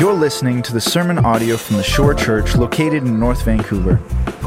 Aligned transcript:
You're 0.00 0.14
listening 0.14 0.62
to 0.62 0.72
the 0.72 0.80
sermon 0.80 1.18
audio 1.18 1.58
from 1.58 1.76
the 1.76 1.82
Shore 1.82 2.14
Church 2.14 2.56
located 2.56 3.02
in 3.02 3.20
North 3.20 3.44
Vancouver. 3.44 3.98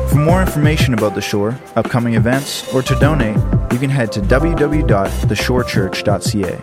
For 0.10 0.16
more 0.16 0.42
information 0.42 0.96
about 0.96 1.14
the 1.14 1.22
Shore, 1.22 1.56
upcoming 1.76 2.16
events, 2.16 2.74
or 2.74 2.82
to 2.82 2.96
donate, 2.96 3.38
you 3.72 3.78
can 3.78 3.92
head 3.92 4.12
to 4.14 4.20
www.theshorechurch.ca. 4.20 6.62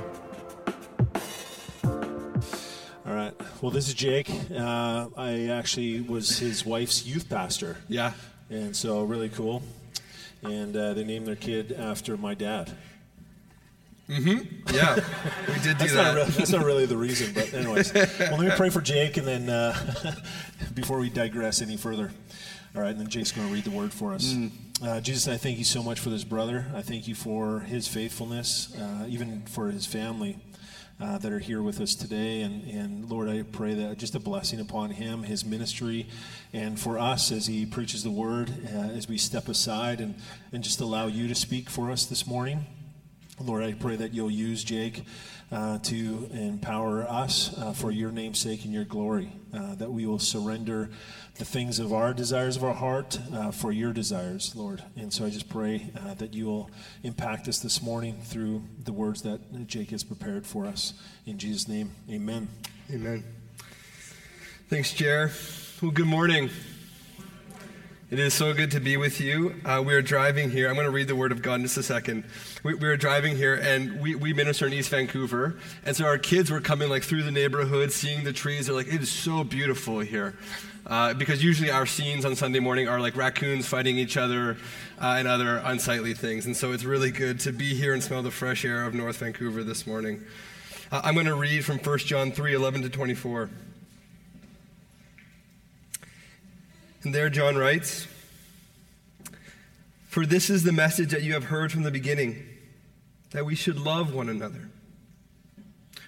All 3.06 3.14
right. 3.14 3.32
Well, 3.62 3.70
this 3.70 3.86
is 3.86 3.94
Jake. 3.94 4.28
Uh, 4.52 5.06
I 5.16 5.50
actually 5.50 6.00
was 6.00 6.40
his 6.40 6.66
wife's 6.66 7.06
youth 7.06 7.28
pastor. 7.28 7.76
Yeah. 7.86 8.14
And 8.50 8.74
so, 8.74 9.04
really 9.04 9.28
cool. 9.28 9.62
And 10.42 10.76
uh, 10.76 10.94
they 10.94 11.04
named 11.04 11.28
their 11.28 11.36
kid 11.36 11.70
after 11.70 12.16
my 12.16 12.34
dad. 12.34 12.76
Yeah, 14.72 14.96
we 15.46 15.54
did 15.54 15.78
do 15.78 15.86
That's 15.86 15.92
that. 15.92 16.02
not, 16.02 16.14
really, 16.14 16.30
that's 16.30 16.50
not 16.50 16.64
really 16.64 16.86
the 16.86 16.96
reason, 16.96 17.32
but 17.32 17.52
anyways. 17.54 17.94
well, 17.94 18.08
let 18.18 18.40
me 18.40 18.50
pray 18.56 18.70
for 18.70 18.80
Jake, 18.80 19.16
and 19.16 19.26
then 19.26 19.48
uh, 19.48 20.14
before 20.74 20.98
we 20.98 21.10
digress 21.10 21.62
any 21.62 21.76
further. 21.76 22.10
All 22.74 22.82
right, 22.82 22.90
and 22.90 23.00
then 23.00 23.08
Jake's 23.08 23.32
going 23.32 23.46
to 23.48 23.54
read 23.54 23.64
the 23.64 23.70
word 23.70 23.92
for 23.92 24.12
us. 24.12 24.34
Uh, 24.82 25.00
Jesus, 25.00 25.28
I 25.28 25.36
thank 25.36 25.58
you 25.58 25.64
so 25.64 25.82
much 25.82 26.00
for 26.00 26.10
this 26.10 26.24
brother. 26.24 26.66
I 26.74 26.82
thank 26.82 27.06
you 27.06 27.14
for 27.14 27.60
his 27.60 27.86
faithfulness, 27.86 28.74
uh, 28.76 29.06
even 29.08 29.42
for 29.42 29.70
his 29.70 29.86
family. 29.86 30.38
Uh, 31.02 31.16
that 31.16 31.32
are 31.32 31.38
here 31.38 31.62
with 31.62 31.80
us 31.80 31.94
today. 31.94 32.42
And, 32.42 32.62
and 32.68 33.08
Lord, 33.08 33.30
I 33.30 33.40
pray 33.40 33.72
that 33.72 33.96
just 33.96 34.14
a 34.14 34.18
blessing 34.18 34.60
upon 34.60 34.90
him, 34.90 35.22
his 35.22 35.46
ministry, 35.46 36.06
and 36.52 36.78
for 36.78 36.98
us 36.98 37.32
as 37.32 37.46
he 37.46 37.64
preaches 37.64 38.04
the 38.04 38.10
word, 38.10 38.52
uh, 38.66 38.80
as 38.80 39.08
we 39.08 39.16
step 39.16 39.48
aside 39.48 40.02
and, 40.02 40.14
and 40.52 40.62
just 40.62 40.78
allow 40.78 41.06
you 41.06 41.26
to 41.26 41.34
speak 41.34 41.70
for 41.70 41.90
us 41.90 42.04
this 42.04 42.26
morning. 42.26 42.66
Lord, 43.40 43.64
I 43.64 43.72
pray 43.72 43.96
that 43.96 44.12
you'll 44.12 44.30
use 44.30 44.62
Jake 44.62 45.04
uh, 45.50 45.78
to 45.78 46.28
empower 46.32 47.02
us 47.04 47.56
uh, 47.58 47.72
for 47.72 47.90
your 47.90 48.12
name's 48.12 48.38
sake 48.38 48.64
and 48.64 48.72
your 48.72 48.84
glory, 48.84 49.32
uh, 49.54 49.74
that 49.76 49.90
we 49.90 50.06
will 50.06 50.18
surrender 50.18 50.90
the 51.36 51.44
things 51.44 51.78
of 51.78 51.92
our 51.92 52.12
desires 52.12 52.56
of 52.56 52.64
our 52.64 52.74
heart 52.74 53.18
uh, 53.32 53.50
for 53.50 53.72
your 53.72 53.92
desires, 53.92 54.54
Lord. 54.54 54.82
And 54.96 55.12
so 55.12 55.24
I 55.24 55.30
just 55.30 55.48
pray 55.48 55.90
uh, 55.98 56.14
that 56.14 56.34
you 56.34 56.46
will 56.46 56.70
impact 57.02 57.48
us 57.48 57.60
this 57.60 57.82
morning 57.82 58.20
through 58.22 58.62
the 58.84 58.92
words 58.92 59.22
that 59.22 59.66
Jake 59.66 59.90
has 59.90 60.04
prepared 60.04 60.46
for 60.46 60.66
us. 60.66 60.92
In 61.24 61.38
Jesus' 61.38 61.66
name, 61.66 61.92
amen. 62.10 62.48
Amen. 62.92 63.24
Thanks, 64.68 64.92
Jer. 64.92 65.30
Well, 65.80 65.90
good 65.90 66.06
morning. 66.06 66.50
It 68.10 68.18
is 68.18 68.34
so 68.34 68.52
good 68.52 68.72
to 68.72 68.80
be 68.80 68.96
with 68.96 69.20
you. 69.20 69.54
Uh, 69.64 69.80
we 69.86 69.94
are 69.94 70.02
driving 70.02 70.50
here. 70.50 70.68
I'm 70.68 70.74
going 70.74 70.84
to 70.84 70.90
read 70.90 71.06
the 71.06 71.14
word 71.14 71.30
of 71.30 71.42
God 71.42 71.60
in 71.60 71.62
just 71.62 71.76
a 71.76 71.82
second. 71.84 72.24
We, 72.64 72.74
we 72.74 72.88
were 72.88 72.96
driving 72.96 73.36
here, 73.36 73.54
and 73.54 74.00
we, 74.00 74.16
we 74.16 74.32
minister 74.32 74.66
in 74.66 74.72
East 74.72 74.90
Vancouver. 74.90 75.60
And 75.84 75.94
so 75.94 76.06
our 76.06 76.18
kids 76.18 76.50
were 76.50 76.60
coming 76.60 76.88
like 76.88 77.04
through 77.04 77.22
the 77.22 77.30
neighborhood, 77.30 77.92
seeing 77.92 78.24
the 78.24 78.32
trees. 78.32 78.66
They're 78.66 78.74
like, 78.74 78.88
it 78.88 79.00
is 79.00 79.12
so 79.12 79.44
beautiful 79.44 80.00
here. 80.00 80.34
Uh, 80.88 81.14
because 81.14 81.44
usually 81.44 81.70
our 81.70 81.86
scenes 81.86 82.24
on 82.24 82.34
Sunday 82.34 82.58
morning 82.58 82.88
are 82.88 82.98
like 82.98 83.14
raccoons 83.14 83.66
fighting 83.66 83.96
each 83.96 84.16
other 84.16 84.56
uh, 85.00 85.14
and 85.16 85.28
other 85.28 85.58
unsightly 85.58 86.12
things. 86.12 86.46
And 86.46 86.56
so 86.56 86.72
it's 86.72 86.82
really 86.82 87.12
good 87.12 87.38
to 87.40 87.52
be 87.52 87.76
here 87.76 87.94
and 87.94 88.02
smell 88.02 88.24
the 88.24 88.32
fresh 88.32 88.64
air 88.64 88.86
of 88.86 88.92
North 88.92 89.18
Vancouver 89.18 89.62
this 89.62 89.86
morning. 89.86 90.24
Uh, 90.90 91.00
I'm 91.04 91.14
going 91.14 91.26
to 91.26 91.36
read 91.36 91.64
from 91.64 91.78
1 91.78 91.98
John 91.98 92.32
3 92.32 92.54
11 92.54 92.82
to 92.82 92.90
24. 92.90 93.50
And 97.02 97.14
there 97.14 97.30
John 97.30 97.56
writes 97.56 98.06
For 100.08 100.26
this 100.26 100.50
is 100.50 100.64
the 100.64 100.72
message 100.72 101.10
that 101.10 101.22
you 101.22 101.32
have 101.32 101.44
heard 101.44 101.72
from 101.72 101.82
the 101.82 101.90
beginning, 101.90 102.46
that 103.30 103.46
we 103.46 103.54
should 103.54 103.78
love 103.78 104.12
one 104.12 104.28
another. 104.28 104.68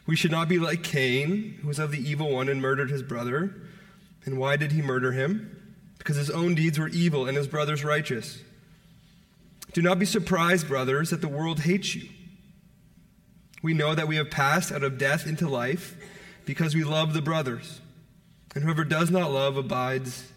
We 0.06 0.16
should 0.16 0.32
not 0.32 0.48
be 0.48 0.58
like 0.58 0.82
Cain, 0.82 1.58
who 1.62 1.68
was 1.68 1.78
of 1.78 1.92
the 1.92 2.10
evil 2.10 2.30
one 2.30 2.48
and 2.48 2.60
murdered 2.60 2.90
his 2.90 3.02
brother. 3.02 3.54
And 4.24 4.36
why 4.36 4.56
did 4.56 4.72
he 4.72 4.82
murder 4.82 5.12
him? 5.12 5.74
Because 5.98 6.16
his 6.16 6.30
own 6.30 6.54
deeds 6.54 6.78
were 6.78 6.88
evil 6.88 7.26
and 7.26 7.36
his 7.36 7.46
brother's 7.46 7.84
righteous. 7.84 8.40
Do 9.72 9.80
not 9.80 9.98
be 9.98 10.04
surprised, 10.04 10.68
brothers, 10.68 11.10
that 11.10 11.20
the 11.20 11.28
world 11.28 11.60
hates 11.60 11.94
you. 11.94 12.08
We 13.62 13.74
know 13.74 13.94
that 13.94 14.08
we 14.08 14.16
have 14.16 14.30
passed 14.30 14.72
out 14.72 14.82
of 14.82 14.98
death 14.98 15.26
into 15.26 15.48
life 15.48 15.96
because 16.44 16.74
we 16.74 16.82
love 16.82 17.14
the 17.14 17.22
brothers. 17.22 17.80
And 18.54 18.64
whoever 18.64 18.84
does 18.84 19.10
not 19.10 19.30
love 19.30 19.56
abides 19.56 20.31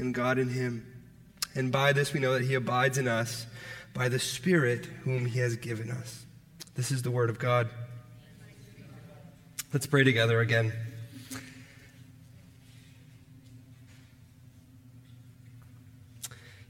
and 0.00 0.14
God 0.14 0.38
in 0.38 0.48
him. 0.48 0.86
And 1.54 1.70
by 1.70 1.92
this 1.92 2.12
we 2.12 2.20
know 2.20 2.32
that 2.32 2.42
he 2.42 2.54
abides 2.54 2.98
in 2.98 3.06
us 3.06 3.46
by 3.94 4.08
the 4.08 4.18
Spirit 4.18 4.86
whom 5.04 5.26
he 5.26 5.38
has 5.40 5.56
given 5.56 5.90
us. 5.90 6.24
This 6.74 6.90
is 6.90 7.02
the 7.02 7.10
word 7.10 7.30
of 7.30 7.38
God. 7.38 7.68
Let's 9.72 9.86
pray 9.86 10.02
together 10.02 10.40
again. 10.40 10.72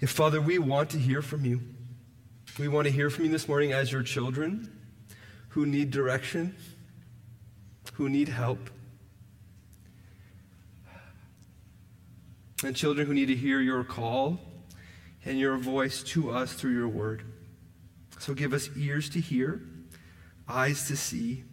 If, 0.01 0.11
Father, 0.11 0.41
we 0.41 0.59
want 0.59 0.91
to 0.91 0.99
hear 0.99 1.21
from 1.21 1.45
you. 1.45 1.61
We 2.59 2.69
want 2.69 2.87
to 2.87 2.93
hear 2.93 3.11
from 3.11 3.27
you 3.27 3.31
this 3.31 3.49
morning 3.49 3.73
as 3.73 3.93
your 3.93 4.03
children 4.03 4.81
who 5.51 5.67
need 5.67 5.91
direction, 5.91 6.57
who 7.95 8.09
need 8.09 8.29
help. 8.29 8.71
And 12.65 12.77
children 12.77 13.07
who 13.07 13.15
need 13.15 13.27
to 13.27 13.37
hear 13.37 13.61
your 13.61 13.85
call 13.85 14.39
and 15.25 15.39
your 15.39 15.57
voice 15.57 16.03
to 16.03 16.31
us 16.31 16.53
through 16.53 16.73
your 16.73 16.89
word. 16.89 17.25
So 18.19 18.35
give 18.35 18.53
us 18.53 18.69
ears 18.77 19.09
to 19.11 19.21
hear, 19.21 19.63
eyes 20.49 20.89
to 20.89 20.97
see, 20.97 21.45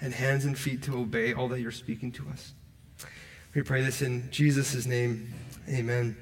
and 0.00 0.12
hands 0.12 0.44
and 0.44 0.58
feet 0.58 0.82
to 0.84 0.96
obey 0.98 1.32
all 1.32 1.48
that 1.48 1.60
you're 1.60 1.70
speaking 1.70 2.12
to 2.12 2.28
us. 2.28 2.52
We 3.54 3.62
pray 3.62 3.82
this 3.82 4.02
in 4.02 4.30
Jesus' 4.30 4.86
name. 4.86 5.32
Amen. 5.68 6.16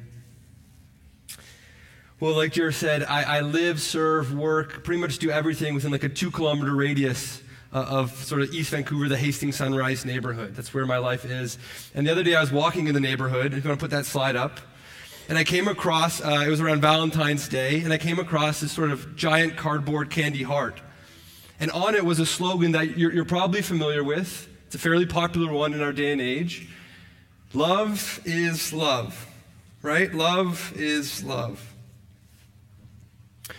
Well, 2.18 2.34
like 2.34 2.52
Jer 2.52 2.72
said, 2.72 3.02
I, 3.04 3.38
I 3.38 3.40
live, 3.40 3.80
serve, 3.80 4.34
work, 4.34 4.84
pretty 4.84 5.00
much 5.00 5.18
do 5.18 5.30
everything 5.30 5.74
within 5.74 5.90
like 5.90 6.04
a 6.04 6.08
two 6.08 6.30
kilometer 6.30 6.74
radius 6.74 7.42
uh, 7.72 7.78
of 7.88 8.12
sort 8.24 8.42
of 8.42 8.52
East 8.52 8.70
Vancouver, 8.70 9.08
the 9.08 9.16
Hastings 9.16 9.56
Sunrise 9.56 10.04
neighborhood. 10.04 10.54
That's 10.54 10.74
where 10.74 10.86
my 10.86 10.98
life 10.98 11.24
is. 11.24 11.58
And 11.94 12.06
the 12.06 12.12
other 12.12 12.22
day 12.22 12.34
I 12.34 12.40
was 12.40 12.52
walking 12.52 12.88
in 12.88 12.94
the 12.94 13.00
neighborhood, 13.00 13.54
if 13.54 13.64
you 13.64 13.68
want 13.68 13.80
to 13.80 13.84
put 13.84 13.90
that 13.92 14.06
slide 14.06 14.36
up, 14.36 14.60
and 15.28 15.38
I 15.38 15.44
came 15.44 15.68
across, 15.68 16.20
uh, 16.20 16.42
it 16.44 16.50
was 16.50 16.60
around 16.60 16.80
Valentine's 16.82 17.48
Day, 17.48 17.82
and 17.82 17.92
I 17.92 17.98
came 17.98 18.18
across 18.18 18.60
this 18.60 18.72
sort 18.72 18.90
of 18.90 19.14
giant 19.14 19.56
cardboard 19.56 20.10
candy 20.10 20.42
heart. 20.42 20.80
And 21.60 21.70
on 21.70 21.94
it 21.94 22.04
was 22.04 22.18
a 22.18 22.26
slogan 22.26 22.72
that 22.72 22.98
you're, 22.98 23.12
you're 23.12 23.24
probably 23.24 23.62
familiar 23.62 24.02
with. 24.02 24.48
It's 24.66 24.74
a 24.74 24.78
fairly 24.78 25.06
popular 25.06 25.52
one 25.52 25.72
in 25.72 25.82
our 25.82 25.92
day 25.92 26.10
and 26.10 26.20
age. 26.20 26.68
Love 27.52 28.20
is 28.24 28.72
love, 28.72 29.28
right? 29.82 30.12
Love 30.12 30.72
is 30.74 31.22
love. 31.22 31.74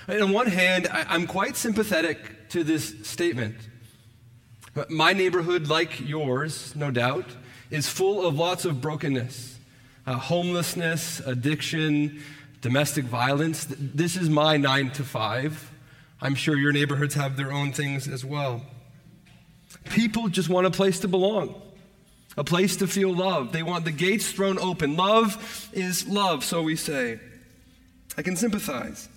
And 0.07 0.21
on 0.21 0.31
one 0.31 0.47
hand, 0.47 0.87
I, 0.91 1.05
I'm 1.07 1.27
quite 1.27 1.55
sympathetic 1.55 2.49
to 2.49 2.63
this 2.63 2.95
statement. 3.03 3.55
My 4.89 5.13
neighborhood, 5.13 5.67
like 5.67 5.99
yours, 5.99 6.73
no 6.75 6.91
doubt, 6.91 7.25
is 7.69 7.87
full 7.87 8.25
of 8.25 8.35
lots 8.35 8.65
of 8.65 8.81
brokenness 8.81 9.59
uh, 10.07 10.15
homelessness, 10.15 11.19
addiction, 11.21 12.23
domestic 12.61 13.05
violence. 13.05 13.67
This 13.69 14.15
is 14.15 14.29
my 14.29 14.57
nine 14.57 14.89
to 14.91 15.03
five. 15.03 15.71
I'm 16.21 16.35
sure 16.35 16.57
your 16.57 16.71
neighborhoods 16.71 17.13
have 17.15 17.37
their 17.37 17.51
own 17.51 17.71
things 17.71 18.07
as 18.07 18.25
well. 18.25 18.63
People 19.91 20.27
just 20.27 20.49
want 20.49 20.67
a 20.67 20.71
place 20.71 20.99
to 20.99 21.07
belong. 21.07 21.61
a 22.37 22.43
place 22.43 22.77
to 22.77 22.87
feel 22.87 23.13
love. 23.13 23.51
They 23.51 23.61
want 23.63 23.83
the 23.83 23.91
gates 23.91 24.31
thrown 24.31 24.57
open. 24.57 24.95
Love 24.95 25.69
is 25.73 26.07
love, 26.07 26.43
so 26.43 26.61
we 26.61 26.75
say. 26.75 27.19
I 28.17 28.21
can 28.21 28.35
sympathize. 28.35 29.09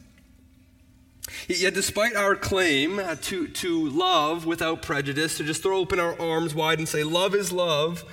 Yet, 1.49 1.75
despite 1.75 2.17
our 2.17 2.35
claim 2.35 2.99
uh, 2.99 3.17
to, 3.23 3.49
to 3.49 3.89
love 3.91 4.47
without 4.47 4.83
prejudice, 4.83 5.37
to 5.39 5.45
just 5.45 5.63
throw 5.63 5.79
open 5.79 6.01
our 6.01 6.21
arms 6.21 6.55
wide 6.55 6.79
and 6.79 6.89
say, 6.89 7.05
love 7.05 7.35
is 7.35 7.53
love, 7.53 8.05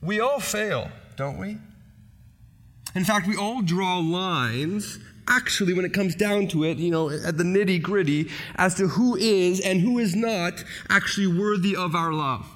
we 0.00 0.20
all 0.20 0.40
fail, 0.40 0.90
don't 1.16 1.38
we? 1.38 1.58
In 2.94 3.04
fact, 3.04 3.26
we 3.26 3.36
all 3.36 3.62
draw 3.62 3.98
lines, 3.98 4.98
actually, 5.28 5.72
when 5.72 5.84
it 5.84 5.92
comes 5.92 6.14
down 6.14 6.48
to 6.48 6.64
it, 6.64 6.78
you 6.78 6.90
know, 6.90 7.10
at 7.10 7.36
the 7.36 7.44
nitty 7.44 7.82
gritty, 7.82 8.30
as 8.56 8.74
to 8.76 8.88
who 8.88 9.16
is 9.16 9.60
and 9.60 9.80
who 9.80 9.98
is 9.98 10.14
not 10.16 10.64
actually 10.88 11.26
worthy 11.26 11.74
of 11.76 11.94
our 11.94 12.12
love. 12.12 12.46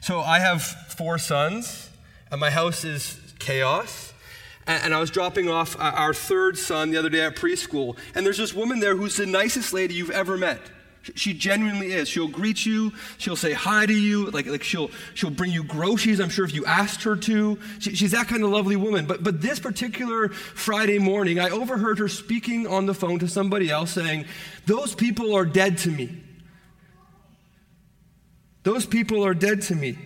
So 0.00 0.20
I 0.20 0.40
have 0.40 0.62
four 0.62 1.18
sons, 1.18 1.90
and 2.30 2.40
my 2.40 2.50
house 2.50 2.84
is 2.84 3.18
chaos. 3.38 4.11
And 4.66 4.94
I 4.94 5.00
was 5.00 5.10
dropping 5.10 5.48
off 5.48 5.74
uh, 5.76 5.92
our 5.94 6.14
third 6.14 6.56
son 6.56 6.90
the 6.90 6.96
other 6.96 7.08
day 7.08 7.22
at 7.22 7.34
preschool, 7.34 7.96
and 8.14 8.24
there's 8.24 8.38
this 8.38 8.54
woman 8.54 8.78
there 8.78 8.96
who's 8.96 9.16
the 9.16 9.26
nicest 9.26 9.72
lady 9.72 9.94
you've 9.94 10.10
ever 10.10 10.38
met. 10.38 10.60
She 11.16 11.34
genuinely 11.34 11.92
is. 11.92 12.08
She'll 12.08 12.28
greet 12.28 12.64
you. 12.64 12.92
She'll 13.18 13.36
say 13.36 13.52
hi 13.52 13.86
to 13.86 13.92
you. 13.92 14.30
Like, 14.30 14.46
like 14.46 14.62
she'll, 14.62 14.90
she'll 15.14 15.30
bring 15.30 15.50
you 15.50 15.64
groceries, 15.64 16.20
I'm 16.20 16.28
sure 16.28 16.44
if 16.44 16.54
you 16.54 16.64
asked 16.64 17.02
her 17.02 17.16
to. 17.16 17.58
She, 17.80 17.94
she's 17.96 18.12
that 18.12 18.28
kind 18.28 18.44
of 18.44 18.50
lovely 18.50 18.76
woman. 18.76 19.06
But, 19.06 19.24
but 19.24 19.40
this 19.40 19.58
particular 19.58 20.28
Friday 20.28 20.98
morning, 20.98 21.40
I 21.40 21.50
overheard 21.50 21.98
her 21.98 22.08
speaking 22.08 22.68
on 22.68 22.86
the 22.86 22.94
phone 22.94 23.18
to 23.18 23.28
somebody 23.28 23.68
else 23.68 23.90
saying, 23.90 24.26
Those 24.66 24.94
people 24.94 25.34
are 25.34 25.44
dead 25.44 25.78
to 25.78 25.90
me. 25.90 26.22
Those 28.62 28.86
people 28.86 29.26
are 29.26 29.34
dead 29.34 29.62
to 29.62 29.74
me. 29.74 29.98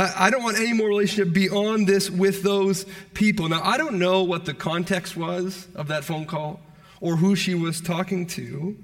I 0.00 0.30
don't 0.30 0.44
want 0.44 0.58
any 0.58 0.72
more 0.72 0.86
relationship 0.86 1.34
beyond 1.34 1.88
this 1.88 2.08
with 2.08 2.44
those 2.44 2.86
people. 3.14 3.48
Now, 3.48 3.62
I 3.64 3.76
don't 3.76 3.98
know 3.98 4.22
what 4.22 4.44
the 4.44 4.54
context 4.54 5.16
was 5.16 5.66
of 5.74 5.88
that 5.88 6.04
phone 6.04 6.24
call 6.24 6.60
or 7.00 7.16
who 7.16 7.34
she 7.34 7.56
was 7.56 7.80
talking 7.80 8.24
to, 8.28 8.76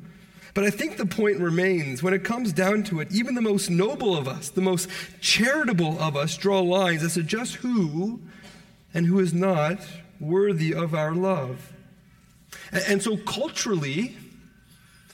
but 0.54 0.64
I 0.64 0.70
think 0.70 0.96
the 0.96 1.06
point 1.06 1.38
remains 1.38 2.02
when 2.02 2.14
it 2.14 2.24
comes 2.24 2.52
down 2.52 2.82
to 2.84 2.98
it, 2.98 3.12
even 3.12 3.36
the 3.36 3.42
most 3.42 3.70
noble 3.70 4.16
of 4.16 4.26
us, 4.26 4.48
the 4.48 4.60
most 4.60 4.88
charitable 5.20 6.00
of 6.00 6.16
us, 6.16 6.36
draw 6.36 6.60
lines 6.60 7.04
as 7.04 7.14
to 7.14 7.22
just 7.22 7.56
who 7.56 8.20
and 8.92 9.06
who 9.06 9.20
is 9.20 9.32
not 9.32 9.78
worthy 10.18 10.74
of 10.74 10.94
our 10.94 11.14
love. 11.14 11.72
And 12.72 13.00
so, 13.00 13.16
culturally, 13.18 14.16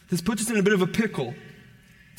this 0.08 0.23
puts 0.23 0.43
us 0.43 0.50
in 0.50 0.56
a 0.56 0.62
bit 0.62 0.73
of 0.73 0.81
a 0.81 0.87
pickle. 0.87 1.35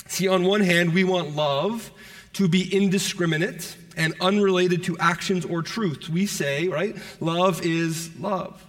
See, 0.08 0.28
on 0.28 0.44
one 0.44 0.62
hand, 0.62 0.94
we 0.94 1.04
want 1.04 1.36
love 1.36 1.92
to 2.34 2.48
be 2.48 2.74
indiscriminate 2.74 3.76
and 3.98 4.14
unrelated 4.22 4.84
to 4.84 4.98
actions 4.98 5.46
or 5.46 5.62
truths. 5.62 6.10
We 6.10 6.26
say, 6.26 6.68
right, 6.68 6.96
love 7.20 7.66
is 7.66 8.16
love. 8.20 8.66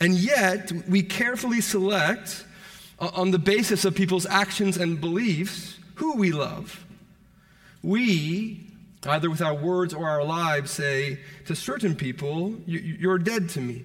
And 0.00 0.14
yet, 0.14 0.72
we 0.88 1.02
carefully 1.02 1.60
select 1.60 2.44
uh, 2.98 3.10
on 3.14 3.30
the 3.30 3.38
basis 3.38 3.84
of 3.84 3.94
people's 3.94 4.26
actions 4.26 4.76
and 4.76 5.00
beliefs 5.00 5.78
who 5.94 6.16
we 6.16 6.32
love. 6.32 6.84
We, 7.82 8.66
either 9.06 9.30
with 9.30 9.40
our 9.40 9.54
words 9.54 9.94
or 9.94 10.08
our 10.08 10.24
lives, 10.24 10.70
say 10.70 11.20
to 11.46 11.54
certain 11.54 11.94
people, 11.94 12.56
You're 12.66 13.18
dead 13.18 13.48
to 13.50 13.60
me. 13.60 13.84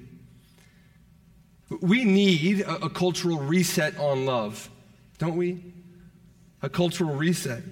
We 1.80 2.04
need 2.04 2.62
a, 2.62 2.86
a 2.86 2.90
cultural 2.90 3.40
reset 3.40 3.98
on 3.98 4.26
love, 4.26 4.70
don't 5.18 5.38
we? 5.38 5.64
A 6.62 6.70
cultural 6.70 7.16
reset. 7.16 7.64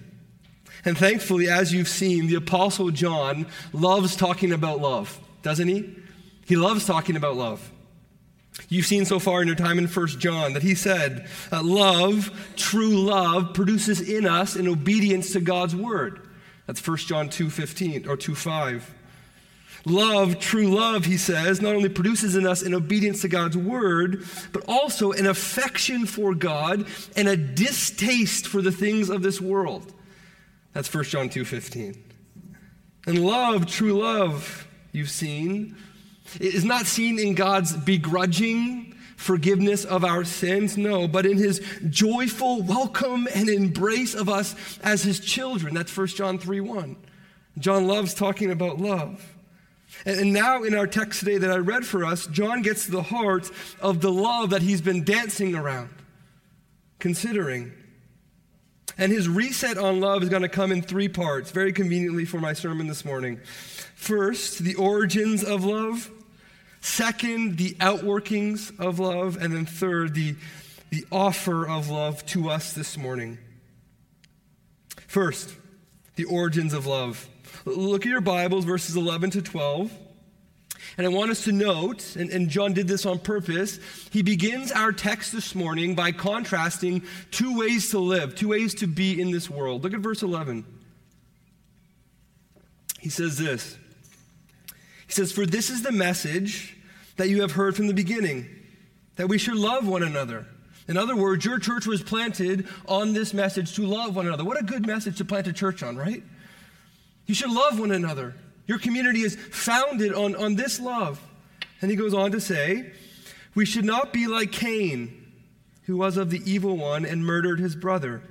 And 0.86 0.98
thankfully, 0.98 1.50
as 1.50 1.74
you've 1.74 1.90
seen, 1.90 2.28
the 2.28 2.36
Apostle 2.36 2.92
John 2.92 3.48
loves 3.74 4.16
talking 4.16 4.52
about 4.52 4.80
love, 4.80 5.20
doesn't 5.42 5.68
he? 5.68 5.96
He 6.46 6.56
loves 6.56 6.86
talking 6.86 7.16
about 7.16 7.36
love. 7.36 7.72
You've 8.68 8.86
seen 8.86 9.06
so 9.06 9.20
far 9.20 9.42
in 9.42 9.48
your 9.48 9.56
time 9.56 9.78
in 9.78 9.88
1 9.88 10.08
John 10.20 10.54
that 10.54 10.64
he 10.64 10.76
said, 10.76 11.28
uh, 11.52 11.64
Love, 11.64 12.32
true 12.56 12.98
love, 12.98 13.54
produces 13.54 14.02
in 14.02 14.26
us 14.26 14.56
an 14.56 14.68
obedience 14.68 15.34
to 15.34 15.40
God's 15.40 15.76
word. 15.76 16.28
That's 16.66 16.86
1 16.86 16.98
John 16.98 17.30
2 17.30 17.50
15 17.50 18.08
or 18.08 18.18
2 18.18 18.36
5. 18.36 18.96
Love, 19.86 20.40
true 20.40 20.68
love, 20.68 21.06
he 21.06 21.18
says, 21.18 21.62
not 21.62 21.74
only 21.74 21.88
produces 21.88 22.36
in 22.36 22.46
us 22.46 22.62
an 22.62 22.74
obedience 22.74 23.22
to 23.22 23.30
God's 23.30 23.56
word, 23.56 24.26
but 24.52 24.64
also 24.68 25.14
an 25.14 25.26
affection 25.26 26.06
for 26.06 26.36
God 26.36 26.86
and 27.16 27.28
a 27.28 27.38
distaste 27.38 28.46
for 28.46 28.62
the 28.62 28.74
things 28.74 29.10
of 29.10 29.22
this 29.22 29.40
world. 29.40 29.94
That's 30.74 30.94
1 30.94 31.06
John 31.06 31.30
2:15. 31.30 31.96
And 33.08 33.26
love, 33.26 33.66
true 33.66 33.94
love, 33.94 34.68
you've 34.92 35.10
seen, 35.10 35.76
is 36.40 36.64
not 36.64 36.86
seen 36.86 37.18
in 37.18 37.34
God's 37.34 37.76
begrudging 37.76 38.96
forgiveness 39.16 39.84
of 39.84 40.06
our 40.06 40.24
sins, 40.24 40.78
no, 40.78 41.08
but 41.08 41.26
in 41.26 41.38
his 41.38 41.62
joyful 41.90 42.62
welcome 42.62 43.28
and 43.34 43.50
embrace 43.50 44.14
of 44.16 44.30
us 44.30 44.56
as 44.82 45.04
his 45.04 45.20
children. 45.20 45.74
That's 45.74 45.92
1 45.92 46.16
John 46.16 46.40
3:1. 46.40 46.96
John 47.58 47.88
loves 47.88 48.14
talking 48.14 48.52
about 48.52 48.80
love. 48.80 49.34
And 50.06 50.32
now, 50.32 50.64
in 50.64 50.76
our 50.76 50.88
text 50.88 51.20
today 51.20 51.38
that 51.40 51.52
I 51.52 51.58
read 51.58 51.86
for 51.86 52.06
us, 52.06 52.28
John 52.28 52.62
gets 52.62 52.86
to 52.86 52.92
the 52.92 53.04
heart 53.04 53.50
of 53.82 54.02
the 54.02 54.12
love 54.12 54.52
that 54.52 54.62
he's 54.62 54.82
been 54.82 55.04
dancing 55.04 55.56
around, 55.56 55.90
considering. 57.00 57.74
And 59.00 59.14
his 59.14 59.30
reset 59.30 59.78
on 59.78 60.02
love 60.02 60.24
is 60.24 60.30
going 60.30 60.42
to 60.42 60.50
come 60.50 60.74
in 60.74 60.82
three 60.82 61.08
parts, 61.08 61.52
very 61.52 61.72
conveniently 61.72 62.26
for 62.26 62.40
my 62.42 62.52
sermon 62.52 62.88
this 62.88 63.06
morning. 63.06 63.40
First, 63.96 64.60
the 64.60 64.76
origins 64.76 65.42
of 65.42 65.64
love. 65.64 66.12
Second, 66.82 67.58
the 67.58 67.76
outworkings 67.76 68.78
of 68.78 69.00
love. 69.00 69.38
And 69.42 69.54
then 69.54 69.66
third, 69.66 70.16
the, 70.16 70.36
the 70.90 71.06
offer 71.14 71.66
of 71.66 71.90
love 71.90 72.26
to 72.28 72.50
us 72.50 72.74
this 72.74 72.98
morning. 72.98 73.38
First, 75.08 75.56
the 76.18 76.26
origins 76.26 76.74
of 76.74 76.86
love. 76.86 77.30
Look 77.64 78.06
at 78.06 78.10
your 78.10 78.20
Bibles, 78.20 78.66
verses 78.66 78.98
11 78.98 79.30
to 79.32 79.42
12. 79.42 79.94
And 81.00 81.06
I 81.06 81.12
want 81.12 81.32
us 81.32 81.46
to 81.46 81.54
note, 81.54 82.18
and, 82.18 82.30
and, 82.30 82.50
John 82.50 82.74
did 82.74 82.90
this 82.90 83.06
on 83.06 83.20
purpose, 83.20 83.80
he 84.12 84.22
begins 84.22 84.70
our 84.70 84.92
text 84.92 85.32
this 85.32 85.56
morning 85.56 85.96
by 85.96 86.12
contrasting 86.12 87.04
two 87.32 87.58
ways 87.58 87.92
to 87.92 88.00
live, 88.00 88.36
two 88.36 88.50
ways 88.50 88.76
to 88.76 88.88
be 88.88 89.22
in 89.22 89.32
this 89.32 89.50
world. 89.50 89.82
Look 89.82 89.94
at 89.94 90.02
verse 90.02 90.24
11. 90.24 90.66
He 93.00 93.08
says 93.08 93.38
this 93.38 93.78
He 95.08 95.14
says, 95.14 95.32
For 95.32 95.46
this 95.46 95.70
is 95.70 95.84
the 95.84 95.94
message 95.94 96.76
that 97.16 97.30
you 97.30 97.40
have 97.44 97.54
heard 97.54 97.78
from 97.78 97.88
the 97.88 97.94
beginning, 97.94 98.50
that 99.16 99.30
we 99.30 99.38
should 99.38 99.56
love 99.56 99.88
one 99.88 100.04
another. 100.04 100.48
In 100.90 100.98
other 100.98 101.16
words, 101.16 101.46
your 101.46 101.60
church 101.60 101.88
was 101.88 102.04
planted 102.04 102.68
on 102.90 103.14
this 103.14 103.34
message 103.34 103.74
to 103.78 103.86
love 103.86 104.18
one 104.18 104.28
another. 104.28 104.44
What 104.44 104.60
a 104.60 104.66
good 104.66 104.86
message 104.86 105.20
to 105.20 105.24
plant 105.24 105.48
a 105.48 105.54
church 105.54 105.82
on, 105.82 105.96
right? 105.96 106.24
You 107.26 107.36
should 107.36 107.52
love 107.52 107.80
one 107.80 107.92
another. 107.92 108.36
Your 108.70 108.78
community 108.78 109.22
is 109.22 109.36
founded 109.36 110.14
on, 110.14 110.36
on 110.36 110.54
this 110.54 110.80
love. 110.80 111.20
And 111.82 111.90
he 111.90 111.98
goes 111.98 112.14
on 112.14 112.34
to 112.34 112.40
say, 112.40 112.92
We 113.56 113.66
should 113.66 113.84
not 113.84 114.14
be 114.14 114.28
like 114.28 114.52
Cain, 114.52 115.26
who 115.86 115.98
was 115.98 116.18
of 116.18 116.30
the 116.30 116.40
evil 116.46 116.78
one 116.78 117.04
and 117.04 117.26
murdered 117.26 117.60
his 117.60 117.76
brother. 117.76 118.22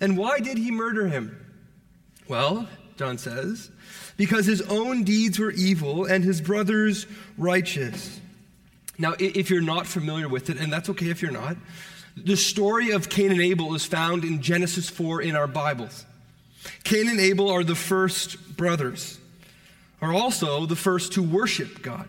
And 0.00 0.16
why 0.16 0.38
did 0.38 0.56
he 0.56 0.70
murder 0.70 1.08
him? 1.08 1.36
Well, 2.28 2.68
John 2.96 3.18
says, 3.18 3.72
because 4.16 4.46
his 4.46 4.62
own 4.62 5.02
deeds 5.02 5.40
were 5.40 5.50
evil 5.50 6.04
and 6.04 6.22
his 6.22 6.40
brother's 6.40 7.08
righteous. 7.36 8.20
Now, 8.98 9.14
if 9.18 9.50
you're 9.50 9.62
not 9.62 9.84
familiar 9.84 10.28
with 10.28 10.48
it, 10.48 10.58
and 10.58 10.72
that's 10.72 10.90
okay 10.90 11.10
if 11.10 11.22
you're 11.22 11.32
not, 11.32 11.56
the 12.16 12.36
story 12.36 12.92
of 12.92 13.08
Cain 13.08 13.32
and 13.32 13.40
Abel 13.40 13.74
is 13.74 13.84
found 13.84 14.22
in 14.22 14.42
Genesis 14.42 14.88
4 14.88 15.22
in 15.22 15.34
our 15.34 15.48
Bibles. 15.48 16.06
Cain 16.84 17.08
and 17.08 17.18
Abel 17.18 17.50
are 17.50 17.64
the 17.64 17.74
first 17.74 18.56
brothers 18.56 19.19
are 20.00 20.12
also 20.12 20.66
the 20.66 20.76
first 20.76 21.12
to 21.14 21.22
worship 21.22 21.82
God, 21.82 22.08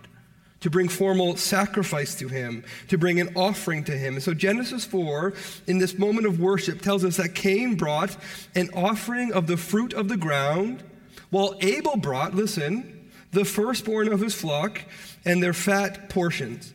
to 0.62 0.70
bring 0.70 0.88
formal 0.88 1.36
sacrifice 1.36 2.16
to 2.16 2.28
Him, 2.28 2.64
to 2.88 2.98
bring 2.98 3.20
an 3.20 3.34
offering 3.36 3.84
to 3.86 3.98
Him. 3.98 4.16
And 4.16 4.24
so 4.24 4.34
Genesis 4.34 4.86
4, 4.86 5.34
in 5.68 5.80
this 5.80 5.98
moment 5.98 6.28
of 6.28 6.40
worship, 6.40 6.82
tells 6.82 7.04
us 7.04 7.18
that 7.18 7.36
Cain 7.36 7.76
brought 7.76 8.16
an 8.56 8.70
offering 8.74 9.34
of 9.34 9.48
the 9.48 9.58
fruit 9.58 9.94
of 9.94 10.08
the 10.08 10.18
ground, 10.18 10.84
while 11.30 11.56
Abel 11.62 11.98
brought, 11.98 12.36
listen, 12.36 13.10
the 13.32 13.46
firstborn 13.46 14.12
of 14.12 14.20
his 14.20 14.36
flock 14.36 14.82
and 15.24 15.42
their 15.42 15.54
fat 15.54 16.10
portions. 16.10 16.74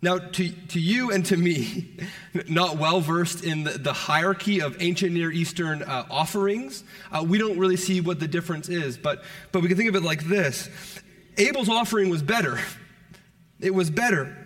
Now, 0.00 0.18
to, 0.18 0.48
to 0.50 0.80
you 0.80 1.10
and 1.10 1.26
to 1.26 1.36
me, 1.36 1.96
not 2.48 2.78
well 2.78 3.00
versed 3.00 3.42
in 3.42 3.64
the, 3.64 3.72
the, 3.72 3.92
hierarchy 3.92 4.60
of 4.60 4.76
ancient 4.80 5.12
Near 5.12 5.32
Eastern 5.32 5.82
uh, 5.82 6.06
offerings, 6.08 6.84
uh, 7.10 7.24
we 7.26 7.36
don't 7.36 7.58
really 7.58 7.76
see 7.76 8.00
what 8.00 8.20
the 8.20 8.28
difference 8.28 8.68
is. 8.68 8.96
But, 8.96 9.24
but 9.50 9.60
we 9.60 9.68
can 9.68 9.76
think 9.76 9.88
of 9.88 9.96
it 9.96 10.02
like 10.02 10.24
this 10.24 10.68
Abel's 11.36 11.68
offering 11.68 12.10
was 12.10 12.22
better. 12.22 12.60
It 13.60 13.74
was 13.74 13.90
better. 13.90 14.36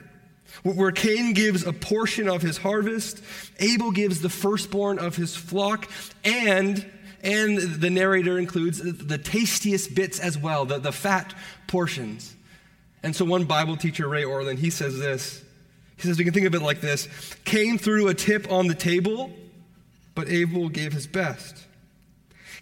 Where 0.63 0.93
Cain 0.93 1.33
gives 1.33 1.67
a 1.67 1.73
portion 1.73 2.29
of 2.29 2.41
his 2.41 2.57
harvest, 2.57 3.23
Abel 3.59 3.91
gives 3.91 4.21
the 4.21 4.29
firstborn 4.29 4.99
of 4.99 5.17
his 5.17 5.35
flock 5.35 5.91
and 6.25 6.85
And 7.23 7.59
the 7.59 7.91
narrator 7.91 8.39
includes 8.39 8.81
the 8.83 9.19
tastiest 9.19 9.95
bits 9.95 10.19
as 10.19 10.37
well, 10.37 10.65
the, 10.65 10.79
the 10.79 10.93
fat 10.93 11.35
portions. 11.69 12.35
And 13.03 13.15
so 13.15 13.25
one 13.25 13.45
Bible 13.45 13.77
teacher, 13.77 14.09
Ray 14.09 14.23
Ortlund, 14.23 14.59
he 14.59 14.71
says 14.71 14.99
this. 14.99 15.43
He 15.97 16.03
says 16.03 16.19
we 16.19 16.25
can 16.25 16.33
think 16.33 16.47
of 16.47 16.55
it 16.55 16.63
like 16.63 16.81
this 16.81 17.09
Cain 17.45 17.79
threw 17.79 18.09
a 18.09 18.15
tip 18.15 18.51
on 18.51 18.67
the 18.67 18.75
table, 18.75 19.33
but 20.15 20.29
Abel 20.29 20.69
gave 20.69 20.93
his 20.93 21.07
best. 21.07 21.67